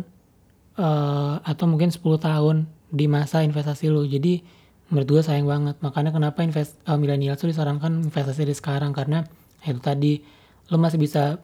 uh, 0.80 1.44
atau 1.44 1.64
mungkin 1.68 1.92
10 1.92 2.00
tahun 2.00 2.56
di 2.88 3.04
masa 3.04 3.44
investasi 3.44 3.92
lu. 3.92 4.08
Jadi 4.08 4.40
menurut 4.88 5.06
gue 5.06 5.22
sayang 5.22 5.44
banget. 5.44 5.76
Makanya 5.84 6.10
kenapa 6.14 6.40
invest 6.40 6.80
uh, 6.88 6.96
milenial 6.96 7.36
tuh 7.36 7.52
disarankan 7.52 8.08
investasi 8.08 8.48
di 8.48 8.54
sekarang 8.56 8.96
karena 8.96 9.26
itu 9.60 9.80
tadi 9.82 10.24
lu 10.72 10.80
masih 10.80 10.96
bisa 10.96 11.36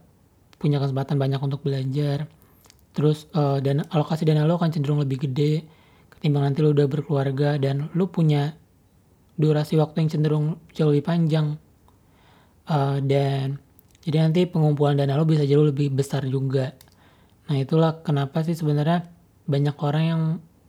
punya 0.57 0.81
kesempatan 0.81 1.21
banyak 1.21 1.41
untuk 1.43 1.61
belajar. 1.61 2.25
Terus 2.97 3.29
uh, 3.37 3.61
dan 3.61 3.85
alokasi 3.93 4.25
dana 4.25 4.49
lu 4.49 4.57
akan 4.57 4.73
cenderung 4.73 5.05
lebih 5.05 5.29
gede 5.29 5.69
ketimbang 6.17 6.51
nanti 6.51 6.65
lu 6.65 6.73
udah 6.73 6.89
berkeluarga 6.89 7.61
dan 7.61 7.93
lu 7.93 8.09
punya 8.09 8.57
durasi 9.37 9.77
waktu 9.77 10.05
yang 10.05 10.11
cenderung 10.11 10.47
jauh 10.73 10.91
lebih 10.91 11.05
panjang. 11.05 11.61
Uh, 12.67 12.99
dan 13.05 13.63
jadi 14.03 14.27
nanti 14.27 14.49
pengumpulan 14.49 14.99
dana 14.99 15.15
lo 15.15 15.29
bisa 15.29 15.47
jauh 15.47 15.67
lebih 15.67 15.93
besar 15.95 16.27
juga. 16.27 16.75
Nah 17.47 17.57
itulah 17.61 18.03
kenapa 18.03 18.43
sih 18.43 18.59
sebenarnya 18.59 19.07
banyak 19.47 19.77
orang 19.79 20.05
yang 20.05 20.23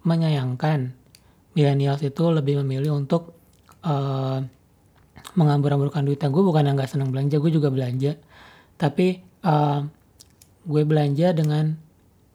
menyayangkan 0.06 0.94
millennials 1.58 2.06
itu 2.06 2.24
lebih 2.30 2.62
memilih 2.62 2.94
untuk 2.94 3.34
uh, 3.82 4.46
mengambur-amburkan 5.34 6.06
duitnya. 6.06 6.30
Gue 6.30 6.46
bukan 6.46 6.66
yang 6.70 6.78
gak 6.78 6.94
senang 6.94 7.10
belanja, 7.10 7.42
gue 7.42 7.52
juga 7.54 7.74
belanja. 7.74 8.18
Tapi 8.78 9.22
uh, 9.42 9.82
gue 10.66 10.84
belanja 10.86 11.34
dengan 11.34 11.74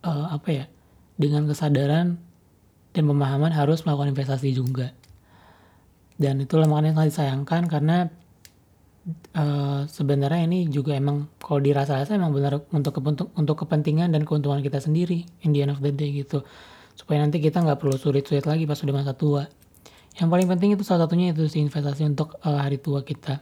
uh, 0.03 0.27
apa 0.35 0.49
ya? 0.51 0.65
Dengan 1.15 1.47
kesadaran 1.47 2.19
dan 2.93 3.09
pemahaman 3.09 3.53
harus 3.53 3.84
melakukan 3.84 4.12
investasi 4.12 4.53
juga. 4.53 4.93
Dan 6.20 6.45
itulah 6.45 6.68
makanya 6.68 7.01
sangat 7.01 7.09
disayangkan 7.11 7.62
karena 7.66 7.97
uh, 9.34 9.82
sebenarnya 9.88 10.47
ini 10.47 10.68
juga 10.68 10.95
emang 10.95 11.26
kalau 11.40 11.59
dirasa-rasa 11.59 12.14
emang 12.14 12.30
benar 12.30 12.62
untuk 12.70 12.95
untuk 13.03 13.28
untuk 13.34 13.57
kepentingan 13.66 14.12
dan 14.14 14.22
keuntungan 14.22 14.62
kita 14.62 14.78
sendiri 14.78 15.26
in 15.43 15.51
the 15.57 15.64
end 15.64 15.72
of 15.72 15.80
the 15.80 15.90
day 15.90 16.12
gitu. 16.12 16.45
Supaya 16.95 17.24
nanti 17.24 17.40
kita 17.40 17.64
nggak 17.64 17.80
perlu 17.80 17.97
sulit-sulit 17.97 18.45
lagi 18.45 18.68
pas 18.68 18.78
udah 18.78 18.95
masa 18.95 19.16
tua. 19.16 19.49
Yang 20.12 20.28
paling 20.28 20.49
penting 20.53 20.70
itu 20.76 20.84
salah 20.84 21.09
satunya 21.09 21.32
itu 21.32 21.49
sih 21.49 21.64
investasi 21.64 22.05
untuk 22.05 22.36
uh, 22.45 22.61
hari 22.61 22.76
tua 22.76 23.01
kita. 23.01 23.40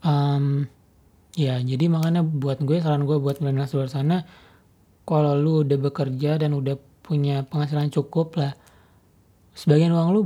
Um, 0.00 0.64
ya 1.36 1.60
jadi 1.60 1.92
makanya 1.92 2.24
buat 2.24 2.64
gue 2.64 2.80
saran 2.80 3.04
gue 3.04 3.20
buat 3.20 3.38
milenial 3.44 3.68
luar 3.68 3.92
sana 3.92 4.24
kalau 5.04 5.36
lu 5.36 5.62
udah 5.62 5.78
bekerja 5.78 6.40
dan 6.40 6.56
udah 6.56 6.80
punya 7.10 7.42
penghasilan 7.42 7.90
cukup 7.90 8.38
lah. 8.38 8.54
Sebagian 9.58 9.90
uang 9.90 10.08
lu 10.14 10.22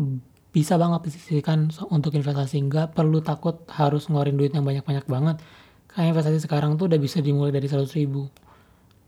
bisa 0.53 0.77
banget 0.77 1.09
disisihkan 1.09 1.73
untuk 1.89 2.13
investasi. 2.13 2.61
Nggak 2.69 2.93
perlu 2.93 3.25
takut 3.25 3.65
harus 3.73 4.13
ngeluarin 4.13 4.37
duit 4.37 4.53
yang 4.53 4.69
banyak-banyak 4.69 5.09
banget. 5.09 5.41
Kayak 5.89 6.13
investasi 6.13 6.45
sekarang 6.45 6.77
tuh 6.77 6.93
udah 6.93 7.01
bisa 7.01 7.25
dimulai 7.25 7.57
dari 7.57 7.65
100 7.65 7.89
ribu. 7.97 8.29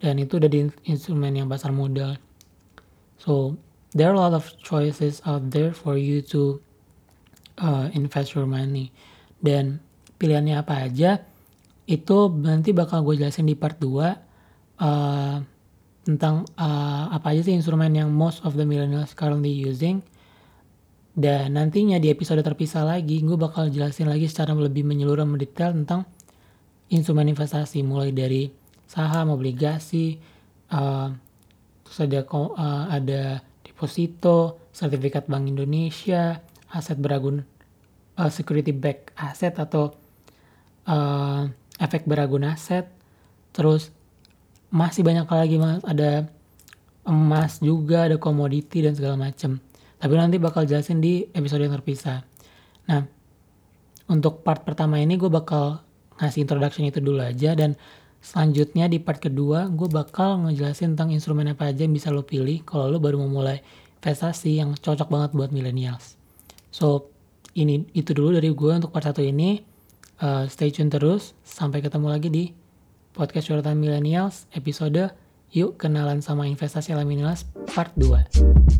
Dan 0.00 0.16
itu 0.16 0.40
udah 0.40 0.48
di 0.48 0.64
instrumen 0.88 1.36
yang 1.36 1.52
pasar 1.52 1.76
modal. 1.76 2.16
So 3.20 3.60
there 3.92 4.08
are 4.08 4.16
a 4.16 4.20
lot 4.24 4.32
of 4.32 4.48
choices 4.64 5.20
out 5.28 5.52
there 5.52 5.76
for 5.76 6.00
you 6.00 6.24
to 6.32 6.64
uh, 7.60 7.92
invest 7.92 8.32
your 8.32 8.48
money. 8.48 8.88
Dan 9.36 9.84
pilihannya 10.16 10.56
apa 10.56 10.88
aja 10.88 11.20
itu 11.84 12.16
nanti 12.40 12.72
bakal 12.72 13.04
gue 13.04 13.20
jelasin 13.20 13.46
di 13.46 13.54
part 13.54 13.78
2 13.78 13.84
uh, 14.82 15.38
tentang 16.06 16.46
uh, 16.54 17.10
apa 17.10 17.34
aja 17.34 17.50
sih 17.50 17.58
instrumen 17.58 17.90
yang 17.90 18.14
most 18.14 18.38
of 18.46 18.54
the 18.54 18.62
millennials 18.62 19.10
currently 19.18 19.50
using. 19.50 20.06
Dan 21.16 21.58
nantinya 21.58 21.98
di 21.98 22.12
episode 22.12 22.44
terpisah 22.46 22.86
lagi, 22.86 23.24
gue 23.24 23.34
bakal 23.34 23.72
jelasin 23.72 24.06
lagi 24.06 24.30
secara 24.30 24.54
lebih 24.54 24.86
menyeluruh 24.86 25.26
mendetail 25.26 25.74
tentang 25.74 26.06
instrumen 26.92 27.26
investasi, 27.26 27.82
mulai 27.82 28.14
dari 28.14 28.52
saham, 28.86 29.34
obligasi, 29.34 30.22
uh, 30.70 31.10
terus 31.82 31.98
ada 32.04 32.20
uh, 32.30 32.84
ada 32.92 33.40
deposito, 33.64 34.70
sertifikat 34.70 35.26
Bank 35.26 35.50
Indonesia, 35.50 36.38
aset 36.70 37.00
beragun, 37.00 37.42
uh, 38.20 38.30
security 38.30 38.76
back 38.76 39.16
aset 39.16 39.56
atau 39.56 39.96
uh, 40.84 41.48
efek 41.80 42.04
beragun 42.04 42.44
aset, 42.44 42.92
terus 43.56 43.95
masih 44.70 45.02
banyak 45.06 45.26
lagi 45.28 45.56
mas, 45.56 45.82
ada 45.86 46.26
emas 47.06 47.62
juga, 47.62 48.10
ada 48.10 48.18
komoditi 48.18 48.82
dan 48.82 48.94
segala 48.98 49.14
macam. 49.14 49.62
Tapi 49.96 50.14
nanti 50.18 50.36
bakal 50.36 50.66
jelasin 50.68 51.00
di 51.00 51.24
episode 51.32 51.64
yang 51.64 51.72
terpisah. 51.72 52.26
Nah, 52.90 53.06
untuk 54.06 54.42
part 54.42 54.62
pertama 54.62 55.00
ini 55.00 55.16
gue 55.16 55.30
bakal 55.30 55.82
ngasih 56.20 56.46
introduction 56.46 56.86
itu 56.86 57.02
dulu 57.02 57.22
aja 57.22 57.52
dan 57.58 57.74
selanjutnya 58.22 58.88
di 58.88 58.98
part 59.02 59.20
kedua 59.20 59.68
gue 59.68 59.86
bakal 59.90 60.46
ngejelasin 60.46 60.96
tentang 60.96 61.12
instrumen 61.12 61.52
apa 61.52 61.68
aja 61.70 61.84
yang 61.84 61.92
bisa 61.92 62.08
lo 62.08 62.24
pilih 62.24 62.64
kalau 62.64 62.88
lo 62.88 62.98
baru 62.98 63.20
mau 63.20 63.42
mulai 63.42 63.60
investasi 64.00 64.62
yang 64.62 64.70
cocok 64.78 65.10
banget 65.10 65.30
buat 65.34 65.50
millennials. 65.50 66.14
So, 66.70 67.10
ini 67.58 67.88
itu 67.90 68.14
dulu 68.14 68.38
dari 68.38 68.54
gue 68.54 68.72
untuk 68.76 68.94
part 68.94 69.02
satu 69.02 69.18
ini. 69.18 69.58
Uh, 70.22 70.46
stay 70.46 70.70
tune 70.70 70.86
terus. 70.86 71.34
Sampai 71.42 71.82
ketemu 71.82 72.06
lagi 72.06 72.28
di 72.30 72.44
podcast 73.16 73.48
Curhatan 73.48 73.80
Millennials 73.80 74.44
episode 74.52 75.08
Yuk 75.48 75.80
Kenalan 75.80 76.20
Sama 76.20 76.44
Investasi 76.44 76.92
alam 76.92 77.08
Millennials 77.08 77.48
Part 77.64 77.96
2. 77.96 78.76